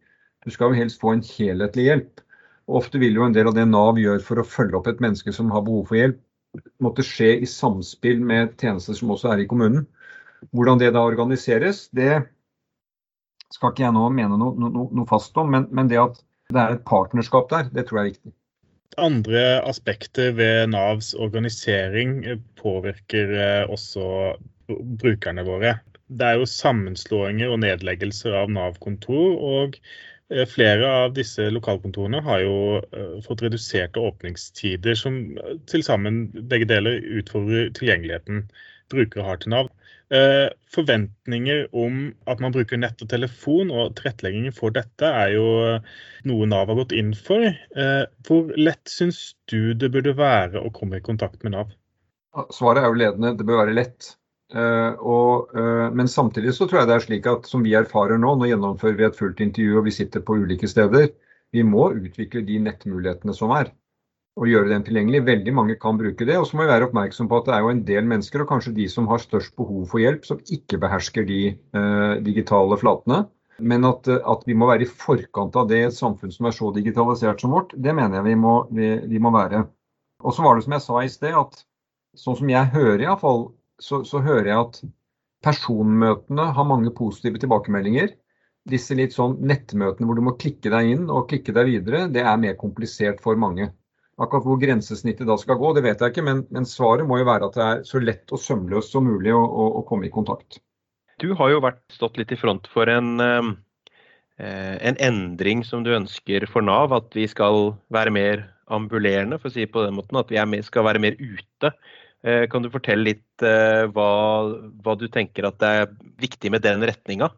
Du 0.46 0.54
skal 0.54 0.70
jo 0.70 0.84
helst 0.84 1.02
få 1.02 1.18
en 1.18 1.26
helhetlig 1.34 1.90
hjelp. 1.90 2.28
Ofte 2.70 3.00
vil 3.02 3.16
jo 3.18 3.26
en 3.26 3.34
del 3.34 3.48
av 3.50 3.56
det 3.56 3.66
Nav 3.66 3.98
gjør 3.98 4.20
for 4.22 4.40
å 4.40 4.46
følge 4.46 4.78
opp 4.78 4.90
et 4.90 5.00
menneske 5.02 5.32
som 5.34 5.50
har 5.54 5.64
behov 5.66 5.88
for 5.90 5.98
hjelp, 5.98 6.18
måtte 6.82 7.06
skje 7.06 7.32
i 7.42 7.48
samspill 7.48 8.22
med 8.26 8.56
tjenester 8.60 8.96
som 8.98 9.10
også 9.14 9.32
er 9.34 9.42
i 9.42 9.48
kommunen. 9.50 9.86
Hvordan 10.54 10.80
det 10.80 10.92
da 10.94 11.02
organiseres, 11.04 11.88
det 11.94 12.22
skal 13.54 13.72
ikke 13.72 13.84
jeg 13.84 13.94
nå 13.96 14.08
mene 14.14 14.38
noe, 14.38 14.54
noe, 14.58 14.88
noe 14.94 15.08
fast 15.10 15.36
om, 15.40 15.50
men, 15.52 15.66
men, 15.74 15.90
det 15.90 15.98
at 16.00 16.20
det 16.50 16.60
er 16.62 16.76
et 16.76 16.86
partnerskap 16.86 17.50
der, 17.50 17.68
det 17.74 17.86
tror 17.86 18.00
jeg 18.00 18.04
er 18.04 18.12
viktig. 18.14 18.34
Andre 18.98 19.42
aspekter 19.70 20.32
ved 20.34 20.72
Navs 20.72 21.12
organisering 21.14 22.24
påvirker 22.58 23.34
eh, 23.38 23.70
også 23.70 24.34
brukerne 24.98 25.44
våre. 25.46 25.76
Det 26.10 26.26
er 26.26 26.40
jo 26.40 26.48
sammenslåinger 26.50 27.52
og 27.52 27.60
nedleggelser 27.62 28.34
av 28.34 28.50
Nav-kontor. 28.50 29.36
og 29.38 29.78
flere 30.50 30.86
av 30.86 31.14
disse 31.16 31.48
lokalkontorene 31.50 32.20
har 32.26 32.42
jo 32.44 32.56
uh, 32.80 33.16
fått 33.24 33.42
reduserte 33.46 34.02
åpningstider, 34.02 34.94
som 34.98 35.20
uh, 35.38 35.56
til 35.70 35.84
sammen 35.86 36.26
begge 36.50 36.68
deler 36.70 37.00
utfordrer 37.20 37.72
tilgjengeligheten 37.78 38.44
brukere 38.92 39.26
har 39.26 39.42
til 39.42 39.54
Nav. 39.54 39.70
Forventninger 40.74 41.68
om 41.78 42.08
at 42.26 42.40
man 42.42 42.50
bruker 42.50 42.80
nett 42.82 42.98
og 42.98 43.06
telefon, 43.12 43.68
og 43.70 43.92
tilretteleggingen 43.94 44.50
for 44.56 44.74
dette 44.74 45.06
er 45.06 45.36
jo 45.36 45.44
noe 46.26 46.48
Nav 46.50 46.66
har 46.66 46.80
gått 46.80 46.94
inn 46.98 47.12
for. 47.14 47.46
hvor 48.26 48.50
lett 48.58 48.90
syns 48.90 49.20
du 49.52 49.70
det 49.78 49.92
burde 49.94 50.16
være 50.18 50.58
å 50.58 50.72
komme 50.74 50.98
i 50.98 51.04
kontakt 51.06 51.46
med 51.46 51.54
Nav? 51.54 51.70
Svaret 52.50 52.82
er 52.82 52.90
jo 52.90 52.98
ledende. 52.98 53.36
Det 53.38 53.46
bør 53.46 53.62
være 53.62 53.76
lett. 53.78 54.10
Uh, 54.50 54.98
og, 55.06 55.52
uh, 55.54 55.88
men 55.94 56.08
samtidig 56.10 56.56
så 56.56 56.66
tror 56.66 56.80
jeg 56.80 56.90
det 56.90 56.94
er 56.96 57.04
slik 57.04 57.26
at 57.30 57.46
som 57.46 57.62
vi 57.62 57.76
erfarer 57.78 58.18
nå, 58.18 58.32
nå 58.34 58.48
gjennomfører 58.50 58.96
vi 58.98 59.06
et 59.06 59.18
fullt 59.18 59.42
intervju 59.44 59.76
og 59.78 59.84
vi 59.86 59.94
sitter 59.94 60.24
på 60.26 60.40
ulike 60.42 60.70
steder. 60.70 61.12
Vi 61.54 61.62
må 61.66 61.92
utvikle 61.94 62.42
de 62.46 62.58
nettmulighetene 62.62 63.34
som 63.34 63.54
er, 63.54 63.70
og 64.38 64.50
gjøre 64.50 64.70
dem 64.72 64.84
tilgjengelig. 64.86 65.24
Veldig 65.26 65.54
mange 65.54 65.76
kan 65.82 65.98
bruke 65.98 66.26
det. 66.26 66.38
Og 66.38 66.46
så 66.48 66.56
må 66.56 66.64
vi 66.64 66.70
være 66.70 66.86
oppmerksom 66.88 67.30
på 67.30 67.40
at 67.40 67.48
det 67.48 67.56
er 67.56 67.64
jo 67.64 67.72
en 67.74 67.84
del 67.88 68.06
mennesker, 68.10 68.44
og 68.44 68.52
kanskje 68.52 68.74
de 68.76 68.86
som 68.90 69.08
har 69.10 69.22
størst 69.22 69.56
behov 69.58 69.88
for 69.90 70.02
hjelp, 70.02 70.26
som 70.26 70.42
ikke 70.46 70.78
behersker 70.82 71.26
de 71.26 71.40
uh, 71.76 72.18
digitale 72.26 72.78
flatene. 72.80 73.24
Men 73.60 73.84
at, 73.84 74.08
at, 74.08 74.46
vi 74.48 74.56
må 74.56 74.70
være 74.70 74.86
i 74.86 74.88
forkant 74.88 75.58
av 75.58 75.66
det 75.68 75.82
i 75.84 75.90
samfunn 75.92 76.32
som 76.32 76.48
er 76.48 76.56
så 76.56 76.70
digitalisert 76.72 77.42
som 77.42 77.52
vårt, 77.52 77.74
det 77.76 77.92
mener 77.92 78.20
jeg 78.20 78.30
vi 78.30 78.38
må, 78.40 78.54
vi, 78.72 78.94
vi 79.10 79.20
må 79.20 79.34
være. 79.34 79.66
Og 80.24 80.34
så 80.36 80.44
var 80.44 80.56
det 80.56 80.64
som 80.64 80.76
jeg 80.76 80.84
sa 80.86 81.02
i 81.02 81.10
sted, 81.12 81.36
at 81.36 81.60
sånn 82.18 82.38
som 82.40 82.50
jeg 82.50 82.72
hører 82.72 83.04
iallfall 83.04 83.50
så, 83.82 84.02
så 84.06 84.22
hører 84.24 84.50
jeg 84.50 84.58
at 84.60 84.80
personmøtene 85.44 86.50
har 86.56 86.68
mange 86.68 86.92
positive 86.96 87.40
tilbakemeldinger. 87.40 88.12
Disse 88.68 88.96
litt 88.96 89.16
sånn 89.16 89.38
nettmøtene 89.40 90.06
hvor 90.06 90.18
du 90.18 90.24
må 90.26 90.36
klikke 90.40 90.72
deg 90.72 90.94
inn 90.94 91.06
og 91.08 91.30
klikke 91.30 91.54
deg 91.56 91.70
videre, 91.70 92.06
det 92.12 92.24
er 92.24 92.40
mer 92.40 92.58
komplisert 92.60 93.22
for 93.24 93.40
mange. 93.40 93.70
Akkurat 94.20 94.44
hvor 94.44 94.58
grensesnittet 94.60 95.28
da 95.28 95.36
skal 95.40 95.56
gå, 95.56 95.72
det 95.72 95.84
vet 95.86 96.02
jeg 96.02 96.12
ikke, 96.12 96.26
men, 96.26 96.42
men 96.52 96.68
svaret 96.68 97.08
må 97.08 97.22
jo 97.22 97.28
være 97.28 97.48
at 97.48 97.56
det 97.56 97.66
er 97.66 97.86
så 97.88 98.02
lett 98.04 98.34
og 98.36 98.42
sømløst 98.42 98.92
som 98.92 99.08
mulig 99.08 99.32
å, 99.32 99.40
å, 99.40 99.68
å 99.80 99.84
komme 99.88 100.10
i 100.10 100.12
kontakt. 100.12 100.60
Du 101.20 101.32
har 101.36 101.52
jo 101.52 101.62
vært, 101.64 101.80
stått 101.92 102.20
litt 102.20 102.32
i 102.32 102.38
front 102.40 102.68
for 102.72 102.88
en, 102.88 103.14
eh, 103.20 104.76
en 104.90 105.00
endring 105.00 105.64
som 105.64 105.84
du 105.84 105.92
ønsker 105.96 106.44
for 106.52 106.64
Nav. 106.64 106.92
At 106.96 107.16
vi 107.16 107.26
skal 107.28 107.74
være 107.92 108.12
mer 108.12 108.44
ambulerende, 108.72 109.40
for 109.40 109.50
å 109.50 109.56
si 109.56 109.66
på 109.68 109.84
den 109.84 109.96
måten. 109.96 110.20
At 110.20 110.32
vi 110.32 110.40
mer, 110.48 110.64
skal 110.64 110.86
være 110.88 111.02
mer 111.02 111.16
ute. 111.20 111.72
Eh, 112.22 112.46
kan 112.52 112.62
du 112.62 112.68
fortelle 112.72 113.06
litt 113.06 113.44
eh, 113.44 113.86
hva, 113.88 114.08
hva, 114.84 114.96
du 115.00 115.06
tenker 115.08 115.46
at 115.48 115.60
det 115.62 115.68
er 115.82 115.92
viktig 116.20 116.52
med 116.52 116.64
den 116.66 116.84
retninga? 116.84 117.30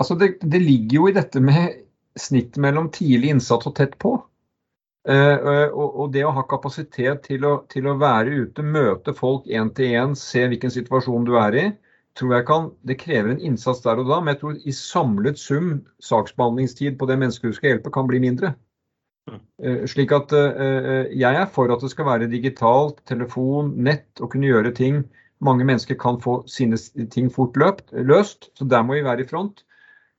Altså 0.00 0.16
det, 0.18 0.38
det, 0.40 0.60
ligger 0.62 0.96
jo 0.96 1.08
i 1.10 1.16
dette 1.16 1.42
med 1.44 1.82
snitt 2.18 2.56
mellom 2.56 2.88
tidlig 2.94 3.34
innsats 3.34 3.68
og 3.68 3.76
tett 3.76 3.98
på. 4.00 4.16
Uh, 5.04 5.68
og, 5.68 5.88
og, 6.00 6.06
det 6.14 6.22
å 6.24 6.32
ha 6.32 6.46
kapasitet 6.48 7.26
til 7.26 7.42
å, 7.44 7.58
til 7.68 7.84
å 7.90 7.98
være 8.00 8.38
ute, 8.46 8.62
møte 8.64 9.12
folk 9.12 9.44
én 9.52 9.68
til 9.76 9.92
én, 9.92 10.14
se 10.16 10.46
hvilken 10.48 10.72
situasjon 10.72 11.26
du 11.28 11.34
er 11.36 11.56
i, 11.60 11.64
tror 12.16 12.32
jeg 12.38 12.46
kan, 12.48 12.70
det 12.88 12.96
krever 13.02 13.34
en 13.34 13.42
innsats 13.50 13.82
der 13.84 14.00
og 14.00 14.08
da. 14.08 14.22
Men 14.22 14.32
jeg 14.32 14.40
tror 14.40 14.56
i 14.56 14.74
samlet 14.78 15.40
sum 15.42 15.74
saksbehandlingstid 16.08 16.96
på 16.96 17.10
det 17.10 17.18
mennesket 17.20 17.52
du 17.52 17.58
skal 17.58 17.74
hjelpe, 17.74 17.92
kan 17.92 18.08
bli 18.08 18.22
mindre. 18.24 18.54
Eh, 19.32 19.84
slik 19.88 20.12
at 20.12 20.32
eh, 20.36 21.12
jeg 21.16 21.38
er 21.40 21.46
for 21.52 21.72
at 21.72 21.82
det 21.84 21.90
skal 21.92 22.08
være 22.08 22.30
digitalt, 22.32 22.98
telefon, 23.08 23.72
nett, 23.86 24.08
og 24.20 24.32
kunne 24.34 24.50
gjøre 24.50 24.74
ting. 24.76 25.04
Mange 25.44 25.64
mennesker 25.64 25.96
kan 26.00 26.20
få 26.20 26.42
sine 26.50 26.78
ting 27.12 27.30
fort 27.32 27.56
løpt, 27.60 27.92
løst, 27.92 28.50
så 28.58 28.66
der 28.68 28.84
må 28.84 28.98
vi 28.98 29.06
være 29.06 29.24
i 29.24 29.30
front. 29.30 29.64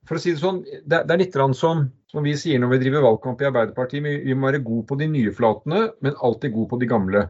For 0.05 0.17
å 0.17 0.21
si 0.21 0.33
Det 0.33 0.41
sånn, 0.41 0.63
det, 0.85 1.03
er 1.09 1.21
litt 1.21 1.37
som, 1.57 1.87
som 2.11 2.25
vi 2.25 2.35
sier 2.37 2.61
når 2.61 2.75
vi 2.75 2.81
driver 2.83 3.05
valgkamp 3.07 3.41
i 3.41 3.47
Arbeiderpartiet. 3.49 4.25
Vi 4.25 4.35
må 4.37 4.51
være 4.51 4.65
gode 4.65 4.85
på 4.89 4.97
de 4.99 5.07
nye 5.09 5.33
flatene, 5.33 5.87
men 6.05 6.19
alltid 6.21 6.53
gode 6.53 6.69
på 6.73 6.81
de 6.81 6.89
gamle. 6.89 7.25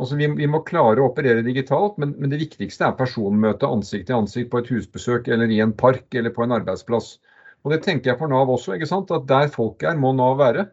Altså 0.00 0.16
vi, 0.16 0.28
vi 0.36 0.48
må 0.48 0.62
klare 0.64 1.00
å 1.00 1.10
operere 1.10 1.44
digitalt, 1.44 1.96
men, 2.00 2.14
men, 2.16 2.32
det 2.32 2.40
viktigste 2.40 2.86
er 2.86 2.96
personmøte 2.96 3.68
ansikt 3.68 4.08
til 4.08 4.20
ansikt 4.20 4.50
på 4.52 4.60
et 4.60 4.70
husbesøk 4.72 5.28
eller 5.28 5.52
i 5.52 5.60
en 5.64 5.76
park 5.76 6.16
eller 6.16 6.32
på 6.32 6.44
en 6.44 6.56
arbeidsplass. 6.56 7.18
Og 7.64 7.72
Det 7.74 7.82
tenker 7.84 8.12
jeg 8.12 8.20
for 8.20 8.32
Nav 8.32 8.48
også. 8.48 8.76
ikke 8.76 8.88
sant? 8.88 9.12
At 9.12 9.28
Der 9.28 9.52
folk 9.52 9.84
er, 9.84 9.96
må 10.00 10.12
Nav 10.16 10.38
være 10.40 10.70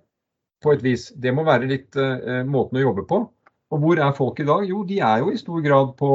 på 0.63 0.73
et 0.73 0.83
vis. 0.85 1.09
Det 1.15 1.33
må 1.35 1.45
være 1.47 1.69
litt 1.69 1.97
uh, 1.99 2.43
måten 2.47 2.79
å 2.79 2.87
jobbe 2.87 3.05
på. 3.09 3.21
Og 3.67 3.83
hvor 3.83 3.99
er 3.99 4.15
folk 4.15 4.39
i 4.39 4.47
dag? 4.47 4.63
Jo, 4.69 4.83
de 4.87 5.01
er 5.03 5.21
jo 5.23 5.31
i 5.33 5.39
stor 5.39 5.61
grad 5.65 5.93
på, 5.99 6.11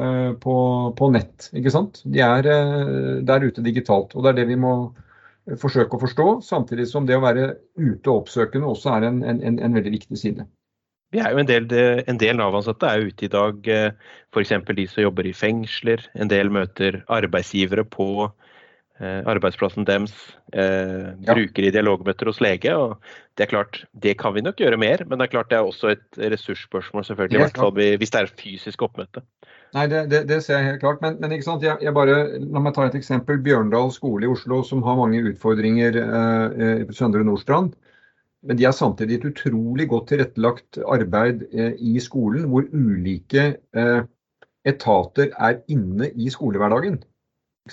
uh, 0.00 0.32
på, 0.40 0.56
på 0.96 1.10
nett. 1.14 1.50
ikke 1.52 1.72
sant? 1.74 2.00
De 2.08 2.22
er 2.24 2.48
uh, 2.48 3.22
der 3.26 3.46
ute 3.46 3.64
digitalt. 3.64 4.16
Og 4.16 4.24
det 4.24 4.32
er 4.32 4.40
det 4.42 4.50
vi 4.54 4.60
må 4.60 4.74
forsøke 5.60 5.98
å 5.98 6.02
forstå. 6.02 6.28
Samtidig 6.46 6.88
som 6.90 7.06
det 7.08 7.18
å 7.18 7.24
være 7.24 7.54
ute 7.76 8.10
og 8.10 8.24
oppsøkende 8.24 8.70
også 8.70 8.96
er 8.96 9.10
en, 9.10 9.24
en, 9.28 9.42
en 9.60 9.76
veldig 9.76 9.98
viktig 9.98 10.20
side. 10.20 10.48
Vi 11.12 11.20
er 11.22 11.30
jo 11.30 11.38
En 11.38 11.46
del, 11.46 11.68
en 12.10 12.16
del 12.18 12.38
Nav-ansatte 12.40 12.88
er 12.90 13.04
ute 13.06 13.28
i 13.28 13.30
dag, 13.30 13.68
f.eks. 14.34 14.54
de 14.66 14.86
som 14.90 15.04
jobber 15.04 15.28
i 15.28 15.34
fengsler. 15.36 16.02
En 16.18 16.32
del 16.32 16.50
møter 16.50 17.04
arbeidsgivere 17.12 17.84
på 17.86 18.08
Eh, 18.24 18.43
arbeidsplassen 19.02 19.86
deres, 19.88 20.12
eh, 20.52 21.10
ja. 21.26 21.34
bruker 21.34 21.66
i 21.66 21.72
dialogmøter 21.74 22.30
hos 22.30 22.40
lege. 22.44 22.70
og 22.76 23.00
Det 23.34 23.46
er 23.46 23.50
klart, 23.50 23.80
det 23.92 24.16
kan 24.20 24.34
vi 24.36 24.44
nok 24.46 24.60
gjøre 24.62 24.78
mer, 24.78 25.02
men 25.08 25.18
det 25.18 25.26
er 25.26 25.32
klart 25.32 25.50
det 25.50 25.58
er 25.58 25.66
også 25.66 25.90
et 25.96 26.18
ressursspørsmål, 26.18 27.04
selvfølgelig, 27.04 27.38
i 27.38 27.42
hvert 27.42 27.58
fall 27.58 27.74
hvis 27.74 28.14
det 28.14 28.20
er 28.20 28.30
fysisk 28.38 28.82
oppmøte. 28.86 29.24
Nei, 29.74 29.88
det, 29.90 30.04
det, 30.12 30.20
det, 30.30 30.38
ser 30.44 30.60
jeg 30.60 30.68
helt 30.68 30.82
klart. 30.84 31.00
Men, 31.02 31.16
men 31.20 31.32
ikke 31.34 31.48
sant? 31.48 31.64
Jeg, 31.66 31.80
jeg, 31.82 31.94
bare, 31.96 32.18
la 32.38 32.62
meg 32.62 32.76
ta 32.76 32.86
et 32.86 32.94
eksempel. 32.94 33.40
Bjørndal 33.42 33.90
skole 33.90 34.28
i 34.28 34.30
Oslo, 34.30 34.62
som 34.62 34.84
har 34.86 35.00
mange 35.00 35.22
utfordringer 35.32 35.98
eh, 35.98 36.84
på 36.86 36.94
Søndre 36.94 37.24
Nordstrand. 37.26 37.72
Men 38.44 38.60
de 38.60 38.66
har 38.68 38.76
samtidig 38.76 39.18
et 39.18 39.26
utrolig 39.32 39.88
godt 39.90 40.12
tilrettelagt 40.12 40.78
arbeid 40.86 41.46
eh, 41.50 41.72
i 41.80 41.96
skolen, 42.02 42.46
hvor 42.52 42.68
ulike 42.70 43.48
eh, 43.74 44.00
etater 44.68 45.32
er 45.34 45.58
inne 45.72 46.12
i 46.14 46.30
skolehverdagen. 46.30 47.00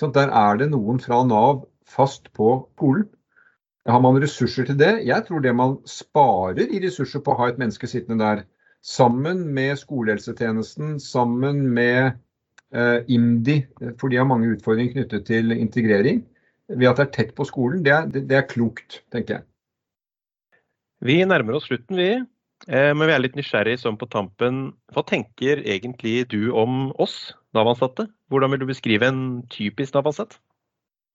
Der 0.00 0.30
er 0.32 0.56
det 0.56 0.70
noen 0.72 1.00
fra 1.00 1.20
Nav 1.28 1.66
fast 1.84 2.30
på 2.32 2.68
skolen. 2.76 3.08
Har 3.84 4.00
man 4.00 4.16
ressurser 4.22 4.64
til 4.64 4.78
det? 4.78 5.04
Jeg 5.04 5.26
tror 5.26 5.42
det 5.42 5.52
man 5.56 5.76
sparer 5.84 6.70
i 6.70 6.80
ressurser 6.80 7.20
på 7.20 7.34
å 7.34 7.38
ha 7.40 7.48
et 7.50 7.58
menneske 7.58 7.86
sittende 7.90 8.22
der, 8.24 8.44
sammen 8.82 9.44
med 9.54 9.76
skolehelsetjenesten, 9.78 10.98
sammen 11.02 11.66
med 11.74 12.14
eh, 12.74 13.02
IMDi, 13.06 13.66
for 13.98 14.08
de 14.08 14.18
har 14.18 14.26
mange 14.26 14.54
utfordringer 14.54 14.96
knyttet 14.96 15.26
til 15.26 15.52
integrering, 15.54 16.22
ved 16.68 16.88
at 16.88 16.98
det 16.98 17.06
er 17.08 17.14
tett 17.18 17.34
på 17.36 17.46
skolen, 17.46 17.82
det 17.84 17.92
er, 17.92 18.06
det, 18.14 18.36
er 18.38 18.48
klokt, 18.48 19.02
tenker 19.12 19.40
jeg. 19.40 19.46
Vi 21.02 21.18
nærmer 21.26 21.58
oss 21.58 21.66
slutten, 21.68 21.98
vi. 21.98 22.10
Eh, 22.68 22.92
men 22.94 23.08
vi 23.08 23.14
er 23.14 23.22
litt 23.22 23.36
nysgjerrig 23.38 23.78
sånn 23.82 23.98
på 23.98 24.08
tampen. 24.12 24.64
Hva 24.94 25.04
tenker 25.06 25.62
egentlig 25.64 26.28
du 26.30 26.52
om 26.54 26.90
oss 27.02 27.34
Nav-ansatte? 27.56 28.06
Hvordan 28.30 28.54
vil 28.54 28.62
du 28.62 28.68
beskrive 28.70 29.08
en 29.10 29.22
typisk 29.52 29.96
Nav-ansatt? 29.96 30.38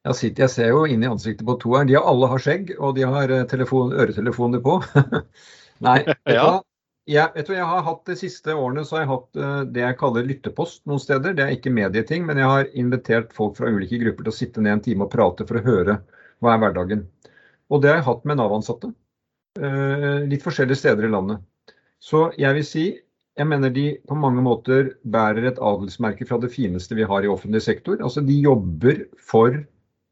Jeg, 0.08 0.34
jeg 0.40 0.52
ser 0.52 0.72
jo 0.72 0.86
inn 0.88 1.04
i 1.04 1.10
ansiktet 1.10 1.48
på 1.48 1.58
to 1.62 1.76
her. 1.76 1.88
De 1.88 1.96
har 1.98 2.08
alle 2.08 2.30
har 2.32 2.44
skjegg, 2.44 2.74
og 2.80 2.96
de 3.00 3.08
har 3.08 3.32
eh, 3.34 3.46
telefon, 3.50 3.96
øretelefoner 3.96 4.64
på. 4.64 4.80
Nei, 5.88 6.02
vet 6.28 6.36
ja. 6.36 6.50
Jeg, 7.08 7.32
vet 7.38 7.48
du, 7.48 7.54
jeg 7.56 7.64
har 7.64 7.84
hatt 7.86 8.10
De 8.10 8.18
siste 8.20 8.52
årene 8.52 8.82
så 8.84 8.98
har 8.98 9.06
jeg 9.06 9.12
hatt 9.14 9.38
uh, 9.40 9.60
det 9.72 9.80
jeg 9.80 9.96
kaller 10.02 10.26
lyttepost 10.28 10.82
noen 10.92 11.00
steder. 11.00 11.38
Det 11.38 11.46
er 11.46 11.54
ikke 11.56 11.72
medieting, 11.72 12.26
men 12.28 12.42
jeg 12.42 12.52
har 12.52 12.72
invitert 12.76 13.32
folk 13.36 13.56
fra 13.60 13.72
ulike 13.72 14.00
grupper 14.02 14.28
til 14.28 14.34
å 14.34 14.36
sitte 14.36 14.64
ned 14.64 14.76
en 14.76 14.84
time 14.84 15.08
og 15.08 15.14
prate 15.14 15.48
for 15.48 15.60
å 15.60 15.64
høre 15.64 16.02
hva 16.44 16.52
er 16.54 16.60
hverdagen. 16.66 17.06
Og 17.72 17.80
det 17.84 17.94
har 17.94 18.02
jeg 18.02 18.10
hatt 18.10 18.28
med 18.28 18.42
Nav-ansatte. 18.42 18.92
Uh, 19.58 20.24
litt 20.30 20.44
forskjellige 20.46 20.78
steder 20.84 21.08
i 21.08 21.12
landet. 21.12 21.42
Så 21.98 22.28
jeg 22.38 22.54
vil 22.58 22.66
si 22.68 22.86
jeg 23.38 23.46
mener 23.46 23.70
de 23.70 23.86
på 24.10 24.16
mange 24.18 24.42
måter 24.42 24.96
bærer 25.06 25.46
et 25.52 25.60
adelsmerke 25.62 26.26
fra 26.26 26.40
det 26.42 26.50
fineste 26.50 26.96
vi 26.98 27.06
har 27.06 27.26
i 27.26 27.30
offentlig 27.30 27.62
sektor. 27.62 28.00
Altså 28.02 28.24
De 28.26 28.34
jobber 28.42 29.04
for 29.22 29.60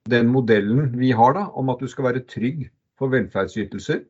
den 0.09 0.29
modellen 0.29 0.91
vi 0.99 1.09
har 1.17 1.33
da, 1.33 1.47
om 1.57 1.71
at 1.73 1.81
du 1.81 1.89
skal 1.89 2.11
være 2.11 2.25
trygg 2.29 2.67
for 2.99 3.09
velferdsytelser. 3.09 4.03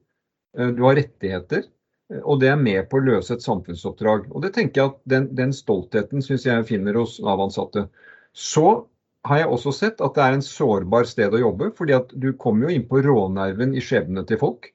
Eh, 0.58 0.74
du 0.76 0.84
har 0.84 1.00
rettigheter, 1.00 1.64
eh, 2.12 2.20
og 2.24 2.42
det 2.44 2.52
er 2.52 2.60
med 2.60 2.90
på 2.92 3.00
å 3.00 3.06
løse 3.06 3.38
et 3.38 3.46
samfunnsoppdrag. 3.46 4.28
Og 4.36 4.44
det 4.44 4.52
tenker 4.58 4.82
jeg 4.82 4.92
at 4.92 5.00
Den, 5.08 5.30
den 5.36 5.56
stoltheten 5.56 6.22
syns 6.26 6.46
jeg 6.46 6.68
finner 6.68 7.00
hos 7.00 7.16
Nav-ansatte. 7.24 7.88
Så 8.36 8.90
har 9.26 9.46
jeg 9.46 9.48
også 9.48 9.72
sett 9.72 10.04
at 10.04 10.20
det 10.20 10.26
er 10.26 10.36
en 10.36 10.44
sårbar 10.44 11.08
sted 11.08 11.34
å 11.34 11.40
jobbe, 11.40 11.72
fordi 11.78 11.96
at 11.96 12.12
du 12.12 12.34
kommer 12.34 12.68
jo 12.68 12.76
inn 12.76 12.90
på 12.90 13.00
rånerven 13.00 13.72
i 13.74 13.82
skjebnene 13.82 14.28
til 14.28 14.44
folk. 14.44 14.75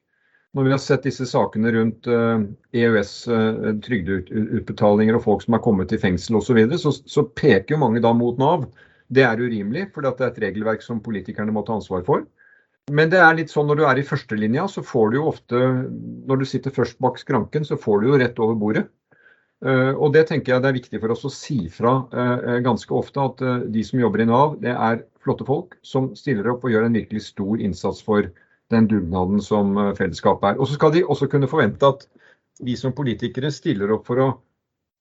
Når 0.51 0.67
vi 0.67 0.71
har 0.73 0.81
sett 0.83 1.05
disse 1.07 1.25
sakene 1.29 1.71
rundt 1.71 2.07
EØS, 2.11 3.11
eh, 3.31 3.35
e 3.35 3.69
eh, 3.69 3.75
trygdeutbetalinger 3.85 5.15
og 5.15 5.23
folk 5.23 5.45
som 5.45 5.55
har 5.55 5.63
kommet 5.63 5.93
i 5.95 5.99
fengsel 6.01 6.41
osv., 6.41 6.49
så, 6.49 6.57
videre, 6.57 6.79
så 6.81 6.91
så 6.91 7.23
peker 7.23 7.77
jo 7.77 7.79
mange 7.85 8.03
da 8.03 8.11
mot 8.15 8.39
Nav. 8.41 8.65
Det 9.07 9.23
er 9.23 9.39
urimelig, 9.39 9.87
for 9.93 10.03
det 10.03 10.11
er 10.19 10.33
et 10.33 10.41
regelverk 10.43 10.83
som 10.83 10.99
politikerne 11.03 11.55
må 11.55 11.63
ta 11.67 11.77
ansvar 11.79 12.03
for. 12.07 12.25
Men 12.91 13.11
det 13.13 13.21
er 13.23 13.37
litt 13.37 13.53
sånn 13.53 13.69
når 13.69 13.79
du 13.79 13.85
er 13.87 14.01
i 14.01 14.05
førstelinja, 14.07 14.67
så 14.67 14.83
får 14.83 15.11
du 15.11 15.17
jo 15.21 15.29
ofte, 15.31 15.63
når 16.27 16.41
du 16.41 16.45
sitter 16.49 16.75
først 16.75 16.99
bak 17.03 17.19
skranken, 17.21 17.63
så 17.67 17.79
får 17.79 18.01
du 18.01 18.11
jo 18.11 18.19
rett 18.19 18.43
over 18.43 18.59
bordet. 18.59 18.85
Uh, 19.61 19.93
og 19.93 20.15
det 20.15 20.25
tenker 20.25 20.55
jeg 20.55 20.63
det 20.63 20.71
er 20.71 20.79
viktig 20.79 20.99
for 21.03 21.13
oss 21.13 21.27
å 21.27 21.29
si 21.29 21.67
fra 21.69 21.91
ganske 22.65 22.95
ofte, 22.97 23.21
at 23.21 23.43
de 23.71 23.83
som 23.85 24.01
jobber 24.01 24.23
i 24.23 24.27
Nav, 24.27 24.55
det 24.63 24.73
er 24.73 25.03
flotte 25.21 25.45
folk 25.47 25.77
som 25.85 26.09
stiller 26.17 26.49
opp 26.49 26.65
og 26.65 26.73
gjør 26.73 26.87
en 26.87 26.97
virkelig 26.97 27.27
stor 27.29 27.61
innsats 27.61 28.01
for 28.03 28.25
den 28.71 28.87
dugnaden 28.91 29.41
som 29.43 29.75
fellesskapet 29.97 30.53
er. 30.53 30.61
Og 30.61 30.69
så 30.69 30.77
skal 30.79 30.95
de 30.95 31.03
også 31.05 31.29
kunne 31.31 31.49
forvente 31.51 31.87
at 31.87 32.07
vi 32.61 32.77
som 32.79 32.95
politikere 32.95 33.51
stiller 33.53 33.93
opp 33.95 34.07
for 34.09 34.23
å 34.23 34.31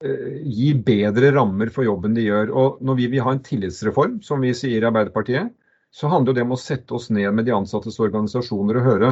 gi 0.01 0.71
bedre 0.81 1.29
rammer 1.35 1.69
for 1.75 1.85
jobben 1.85 2.15
de 2.17 2.25
gjør. 2.25 2.53
Og 2.57 2.79
når 2.85 2.97
vi 3.03 3.09
vil 3.13 3.25
ha 3.27 3.35
en 3.35 3.43
tillitsreform, 3.45 4.21
som 4.25 4.41
vi 4.41 4.55
sier 4.57 4.81
i 4.81 4.89
Arbeiderpartiet, 4.89 5.51
så 5.93 6.09
handler 6.09 6.37
det 6.37 6.47
om 6.47 6.55
å 6.55 6.61
sette 6.61 6.95
oss 6.97 7.11
ned 7.13 7.29
med 7.37 7.49
de 7.49 7.55
ansattes 7.55 7.99
organisasjoner 8.01 8.79
og 8.81 8.87
høre 8.87 9.11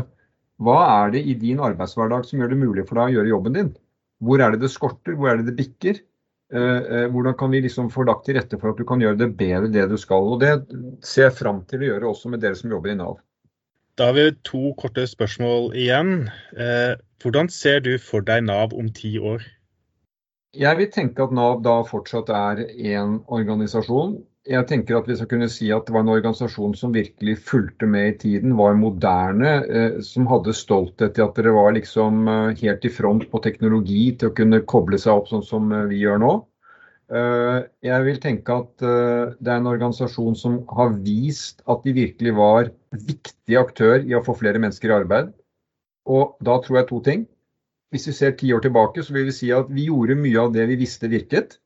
hva 0.59 0.79
er 1.05 1.13
det 1.15 1.23
i 1.23 1.37
din 1.39 1.61
arbeidshverdag 1.63 2.25
som 2.27 2.41
gjør 2.41 2.53
det 2.53 2.59
mulig 2.59 2.85
for 2.89 2.99
deg 2.99 3.13
å 3.13 3.19
gjøre 3.19 3.31
jobben 3.31 3.55
din? 3.55 3.69
Hvor 4.19 4.43
er 4.43 4.55
det 4.55 4.65
det 4.65 4.73
skorter, 4.73 5.15
hvor 5.15 5.31
er 5.31 5.39
det 5.39 5.53
det 5.53 5.59
bikker? 5.61 6.01
Eh, 6.49 6.81
eh, 6.97 7.07
hvordan 7.13 7.37
kan 7.39 7.53
vi 7.53 7.61
liksom 7.63 7.93
få 7.95 8.07
lagt 8.09 8.25
til 8.27 8.39
rette 8.39 8.59
for 8.59 8.73
at 8.73 8.81
du 8.81 8.87
kan 8.89 9.03
gjøre 9.03 9.21
det 9.21 9.29
bedre 9.39 9.71
det 9.71 9.87
du 9.93 9.99
skal? 10.01 10.33
Og 10.35 10.43
Det 10.43 10.53
ser 11.07 11.29
jeg 11.29 11.39
fram 11.39 11.63
til 11.71 11.85
å 11.85 11.91
gjøre 11.93 12.11
også 12.11 12.33
med 12.33 12.43
dere 12.43 12.59
som 12.59 12.75
jobber 12.75 12.91
i 12.91 12.99
Nav. 12.99 13.21
Da 13.99 14.07
har 14.07 14.15
vi 14.15 14.31
to 14.47 14.75
korte 14.79 15.03
spørsmål 15.11 15.73
igjen. 15.75 16.29
Eh, 16.55 16.95
hvordan 17.19 17.49
ser 17.51 17.81
du 17.83 17.97
for 17.99 18.23
deg 18.23 18.45
Nav 18.47 18.71
om 18.79 18.93
ti 18.95 19.17
år? 19.19 19.43
Jeg 20.55 20.79
vil 20.79 20.91
tenke 20.95 21.25
at 21.27 21.35
Nav 21.35 21.65
da 21.65 21.81
fortsatt 21.83 22.31
er 22.31 22.63
en 22.95 23.19
organisasjon 23.27 24.21
jeg 24.49 24.65
tenker 24.65 24.97
at 24.97 25.09
vi 25.11 25.17
skal 25.19 25.29
kunne 25.29 25.49
si 25.53 25.67
at 25.75 25.85
det 25.85 25.93
var 25.93 26.07
en 26.07 26.13
organisasjon 26.15 26.73
som 26.79 26.95
virkelig 26.95 27.35
fulgte 27.45 27.85
med 27.91 28.07
i 28.09 28.17
tiden, 28.23 28.55
var 28.57 28.79
moderne, 28.81 29.51
eh, 29.67 29.99
som 30.01 30.29
hadde 30.31 30.55
stolthet 30.57 31.19
i 31.19 31.25
at 31.25 31.37
dere 31.37 31.53
var 31.53 31.75
liksom 31.77 32.31
eh, 32.33 32.55
helt 32.63 32.87
i 32.87 32.93
front 32.93 33.27
på 33.29 33.43
teknologi 33.45 34.07
til 34.17 34.31
å 34.31 34.37
kunne 34.39 34.63
koble 34.65 35.01
seg 35.01 35.19
opp 35.19 35.29
sånn 35.29 35.45
som 35.45 35.69
vi 35.91 36.01
gjør 36.05 36.23
nå. 36.25 36.37
Jeg 37.09 38.05
vil 38.05 38.19
tenke 38.21 38.53
at 38.53 38.83
det 38.85 39.49
er 39.49 39.55
en 39.55 39.69
organisasjon 39.71 40.35
som 40.37 40.59
har 40.77 40.91
vist 41.01 41.63
at 41.65 41.81
de 41.87 41.95
virkelig 41.97 42.35
var 42.37 42.69
viktig 42.93 43.59
aktør 43.61 44.05
i 44.05 44.15
å 44.17 44.23
få 44.25 44.37
flere 44.39 44.61
mennesker 44.63 44.91
i 44.91 44.97
arbeid. 44.99 45.33
Og 46.09 46.39
da 46.45 46.59
tror 46.65 46.81
jeg 46.81 46.89
to 46.91 47.01
ting. 47.05 47.27
Hvis 47.93 48.09
vi 48.11 48.15
ser 48.17 48.37
ti 48.37 48.53
år 48.53 48.65
tilbake, 48.65 49.03
så 49.05 49.15
vil 49.17 49.29
vi 49.29 49.35
si 49.37 49.51
at 49.55 49.69
vi 49.73 49.89
gjorde 49.89 50.19
mye 50.21 50.41
av 50.45 50.55
det 50.55 50.67
vi 50.71 50.79
visste 50.81 51.09
virket. 51.13 51.59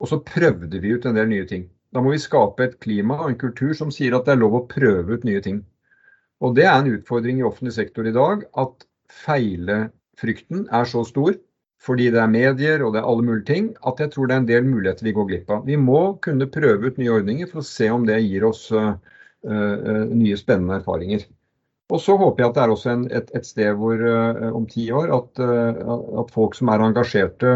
Og 0.00 0.10
så 0.10 0.20
prøvde 0.24 0.80
vi 0.80 0.92
ut 0.96 1.08
en 1.08 1.16
del 1.16 1.28
nye 1.32 1.48
ting. 1.48 1.66
Da 1.92 2.02
må 2.04 2.12
vi 2.12 2.20
skape 2.20 2.64
et 2.64 2.78
klima 2.82 3.18
og 3.22 3.30
en 3.30 3.40
kultur 3.40 3.72
som 3.76 3.92
sier 3.94 4.16
at 4.16 4.26
det 4.26 4.34
er 4.34 4.42
lov 4.42 4.56
å 4.58 4.66
prøve 4.68 5.16
ut 5.16 5.24
nye 5.28 5.40
ting. 5.44 5.62
Og 6.44 6.54
Det 6.56 6.66
er 6.68 6.76
en 6.76 6.92
utfordring 6.92 7.40
i 7.40 7.46
offentlig 7.48 7.72
sektor 7.72 8.04
i 8.04 8.12
dag, 8.12 8.44
at 8.60 8.84
feilefrykten 9.24 10.66
er 10.68 10.84
så 10.84 11.04
stor 11.08 11.38
fordi 11.86 12.08
det 12.10 12.18
er 12.18 12.30
medier 12.32 12.82
og 12.82 12.94
det 12.94 13.02
er 13.02 13.08
alle 13.08 13.22
mulige 13.22 13.46
ting, 13.50 13.66
at 13.86 14.00
jeg 14.00 14.10
tror 14.12 14.26
det 14.26 14.34
er 14.34 14.40
en 14.42 14.48
del 14.48 14.64
muligheter 14.64 15.06
vi 15.06 15.12
går 15.16 15.26
glipp 15.28 15.50
av. 15.52 15.66
Vi 15.68 15.76
må 15.76 16.16
kunne 16.24 16.48
prøve 16.50 16.88
ut 16.88 16.96
nye 16.98 17.12
ordninger 17.12 17.50
for 17.50 17.60
å 17.60 17.68
se 17.68 17.90
om 17.92 18.06
det 18.08 18.16
gir 18.24 18.46
oss 18.48 18.64
uh, 18.72 18.96
nye 19.46 20.36
spennende 20.38 20.80
erfaringer. 20.80 21.26
Og 21.94 22.00
så 22.02 22.16
håper 22.18 22.42
jeg 22.42 22.50
at 22.50 22.56
det 22.56 22.62
er 22.64 22.72
også 22.74 22.90
en, 22.90 23.04
et, 23.14 23.28
et, 23.38 23.46
sted 23.46 23.76
hvor 23.78 24.00
uh, 24.02 24.48
om 24.58 24.64
ti 24.66 24.88
år 24.90 25.12
at, 25.14 25.38
at, 25.38 26.32
folk 26.34 26.56
som 26.58 26.72
er 26.72 26.82
engasjerte 26.82 27.52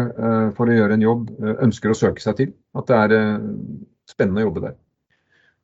for 0.55 0.71
å 0.71 0.77
gjøre 0.77 0.95
en 0.95 1.03
jobb, 1.03 1.33
ønsker 1.51 1.91
å 1.91 1.97
søke 1.99 2.23
seg 2.23 2.37
til. 2.39 2.53
At 2.79 2.87
det 2.87 3.01
er 3.01 3.17
spennende 4.07 4.45
å 4.45 4.47
jobbe 4.47 4.63
der. 4.69 4.79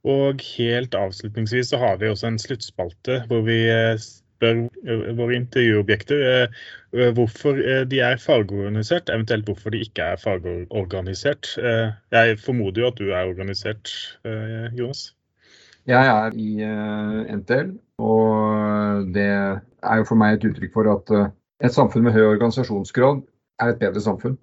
Og 0.08 0.44
helt 0.58 0.96
avslutningsvis 0.96 1.74
så 1.74 1.82
har 1.82 1.98
vi 2.00 2.12
også 2.12 2.30
en 2.30 2.40
sluttspalte 2.40 3.22
hvor 3.28 3.44
vi 3.48 3.58
eh, 3.72 3.98
spør 4.00 4.62
eh, 4.86 5.10
våre 5.18 5.40
intervjuobjekter 5.40 6.24
eh, 6.28 7.10
hvorfor 7.18 7.60
de 7.92 8.00
er 8.06 8.22
fagorganisert, 8.22 9.12
eventuelt 9.12 9.50
hvorfor 9.50 9.74
de 9.76 9.84
ikke 9.84 10.13
er 10.13 10.22
fagorganisert. 10.22 11.58
Jeg 12.13 12.40
formoder 12.40 12.82
jo 12.82 12.88
at 12.88 13.02
du 13.02 13.12
er 13.12 13.28
organisert, 13.28 13.92
Jonas? 14.78 15.10
Jeg 15.88 16.08
er 16.12 16.34
i 16.36 16.50
NTL, 17.38 17.69
og 18.04 19.08
det 19.15 19.28
er 19.28 20.02
jo 20.02 20.08
for 20.10 20.19
meg 20.19 20.36
et 20.36 20.50
uttrykk 20.50 20.73
for 20.73 20.89
at 20.91 21.13
et 21.63 21.73
samfunn 21.73 22.04
med 22.04 22.13
høy 22.17 22.26
organisasjonsgrad 22.34 23.23
er 23.63 23.71
et 23.71 23.80
bedre 23.80 24.04
samfunn 24.04 24.36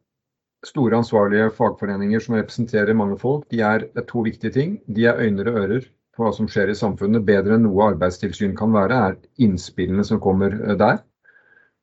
store 0.68 0.96
ansvarlige 0.96 1.50
fagforeninger 1.50 2.20
som 2.20 2.37
representerer 2.38 2.96
mange 2.96 3.18
folk, 3.18 3.44
de 3.50 3.61
er, 3.61 3.87
er 3.96 4.07
to 4.09 4.24
viktige 4.24 4.52
ting. 4.52 4.78
De 4.96 5.07
er 5.07 5.20
øyne 5.20 5.44
og 5.44 5.59
ører 5.62 5.88
på 6.16 6.24
hva 6.24 6.33
som 6.37 6.48
skjer 6.48 6.70
i 6.70 6.78
samfunnet. 6.78 7.26
Bedre 7.26 7.59
enn 7.59 7.66
noe 7.66 7.90
arbeidstilsyn 7.92 8.54
kan 8.59 8.72
være, 8.74 9.00
er 9.11 9.46
innspillene 9.46 10.04
som 10.07 10.22
kommer 10.22 10.54
eh, 10.54 10.76
der. 10.78 11.02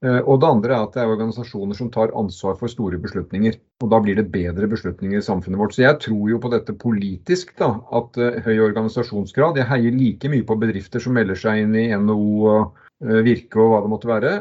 Eh, 0.02 0.18
og 0.26 0.40
det 0.42 0.50
andre 0.50 0.74
er 0.74 0.84
at 0.88 0.96
det 0.96 1.04
er 1.04 1.12
organisasjoner 1.14 1.78
som 1.78 1.92
tar 1.94 2.14
ansvar 2.18 2.56
for 2.58 2.72
store 2.72 2.98
beslutninger. 3.02 3.58
Og 3.86 3.92
da 3.94 4.00
blir 4.02 4.18
det 4.18 4.32
bedre 4.34 4.70
beslutninger 4.70 5.20
i 5.20 5.26
samfunnet 5.26 5.62
vårt. 5.62 5.76
Så 5.76 5.84
jeg 5.86 6.00
tror 6.02 6.24
jo 6.32 6.40
på 6.42 6.50
dette 6.54 6.74
politisk, 6.74 7.54
da. 7.60 7.76
At 7.94 8.18
uh, 8.18 8.40
høy 8.46 8.64
organisasjonsgrad 8.66 9.60
Jeg 9.62 9.70
heier 9.70 9.94
like 9.98 10.32
mye 10.32 10.48
på 10.48 10.58
bedrifter 10.62 11.04
som 11.04 11.14
melder 11.18 11.38
seg 11.38 11.62
inn 11.66 11.78
i 11.78 11.92
NHO 11.94 12.34
og 12.50 12.82
uh, 13.06 13.22
Virke 13.28 13.62
og 13.62 13.76
hva 13.76 13.86
det 13.86 13.94
måtte 13.94 14.10
være, 14.10 14.34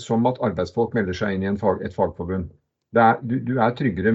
som 0.00 0.24
at 0.26 0.40
arbeidsfolk 0.42 0.96
melder 0.96 1.14
seg 1.14 1.36
inn 1.36 1.44
i 1.46 1.50
fag, 1.60 1.82
et 1.84 1.94
fagforbund 1.94 2.48
er, 2.96 3.18
du, 3.20 3.36
du, 3.44 3.58
er 3.60 3.74
tryggere 3.76 4.12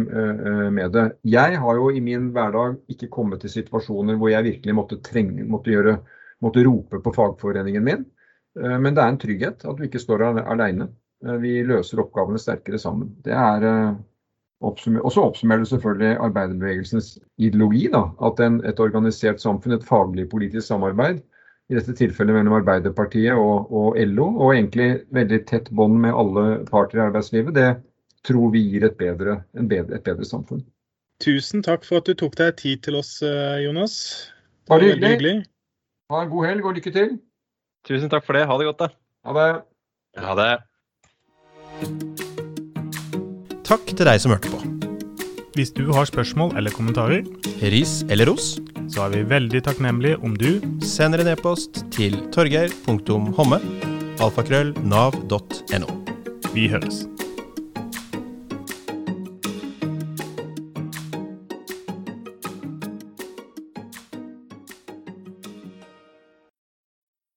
med 0.74 0.90
det. 0.96 1.04
Jeg 1.30 1.60
har 1.62 1.78
jo 1.78 1.92
i 1.94 2.02
min 2.04 2.32
hverdag 2.34 2.80
ikke 2.92 3.12
kommet 3.14 3.44
til 3.44 3.54
situasjoner 3.54 4.18
hvor 4.18 4.32
jeg 4.34 4.48
virkelig 4.48 4.76
måtte, 4.76 4.98
trenge, 5.06 5.46
måtte, 5.46 5.70
gjøre, 5.72 5.94
måtte 6.42 6.64
rope 6.66 7.00
på 7.06 7.14
fagforeningen 7.14 7.86
min. 7.86 8.04
Uh, 8.60 8.78
men 8.78 8.96
det 8.96 9.04
er 9.04 9.14
en 9.14 9.22
trygghet 9.22 9.66
at 9.68 9.80
vi 9.80 9.90
ikke 9.90 10.04
står 10.04 10.26
alene. 10.42 10.90
Uh, 11.26 11.38
vi 11.44 11.60
løser 11.68 12.04
oppgavene 12.04 12.42
sterkere 12.42 12.80
sammen. 12.82 13.14
Det 13.26 13.34
er 13.34 13.96
oppsummer, 14.62 15.02
Og 15.02 15.12
så 15.12 15.22
oppsummerer 15.26 15.64
det 15.64 15.72
selvfølgelig 15.72 16.18
arbeiderbevegelsens 16.18 17.20
ideologi. 17.38 17.88
Da, 17.94 18.04
at 18.28 18.40
en, 18.40 18.62
et 18.66 18.80
organisert 18.80 19.42
samfunn, 19.42 19.74
et 19.74 19.88
faglig 19.88 20.30
politisk 20.30 20.68
samarbeid, 20.68 21.22
i 21.72 21.78
dette 21.78 21.96
tilfellet 21.96 22.36
mellom 22.36 22.58
Arbeiderpartiet 22.60 23.38
og, 23.40 23.72
og 23.72 23.96
LO, 24.12 24.28
og 24.44 24.56
egentlig 24.56 24.90
veldig 25.16 25.40
tett 25.48 25.70
bånd 25.72 26.02
med 26.04 26.12
alle 26.12 26.44
parter 26.68 27.00
i 27.00 27.06
arbeidslivet, 27.06 27.56
det, 27.56 27.70
tror 28.28 28.52
vi 28.54 28.62
gir 28.74 28.86
et 28.86 28.98
bedre, 29.00 29.40
bedre, 29.56 29.96
et 29.96 30.04
bedre 30.06 30.28
samfunn. 30.28 30.62
Tusen 31.24 31.64
takk 31.66 31.86
for 31.88 32.02
at 32.02 32.10
du 32.10 32.18
tok 32.18 32.36
deg 32.38 32.58
tid 32.60 32.84
til 32.86 32.98
oss, 33.00 33.22
eh, 33.26 33.62
Jonas. 33.64 33.96
Det 34.66 34.74
var 34.74 34.84
hyggelig. 34.84 35.12
hyggelig. 35.16 35.36
Ha 36.12 36.24
en 36.26 36.32
god 36.34 36.48
helg 36.50 36.66
og 36.66 36.76
lykke 36.78 36.94
til. 36.98 37.16
Tusen 37.88 38.12
takk 38.12 38.26
for 38.28 38.38
det. 38.38 38.46
Ha 38.50 38.58
det 38.60 38.68
godt, 38.70 38.84
da. 38.84 38.90
Ha 39.26 39.32
det. 39.38 39.50
Ha 40.22 40.36
det. 40.40 40.52
Takk 43.68 43.86
til 43.96 44.06
deg 44.08 44.22
som 44.22 44.34
hørte 44.36 44.52
på. 44.52 44.60
Hvis 45.56 45.74
du 45.76 45.90
har 45.92 46.08
spørsmål 46.08 46.56
eller 46.60 46.72
kommentarer, 46.72 47.26
ris 47.74 48.02
eller 48.10 48.30
ros, 48.32 48.54
så 48.92 49.06
er 49.06 49.16
vi 49.16 49.24
veldig 49.28 49.64
takknemlige 49.68 50.20
om 50.24 50.36
du 50.40 50.62
sender 50.86 51.24
en 51.24 51.34
e-post 51.34 51.84
til 51.92 52.16
torgeir.homme 52.32 53.60
alfakrøll 54.22 54.76
nav.no. 54.86 55.90
Vi 56.56 56.68
høres. 56.72 57.06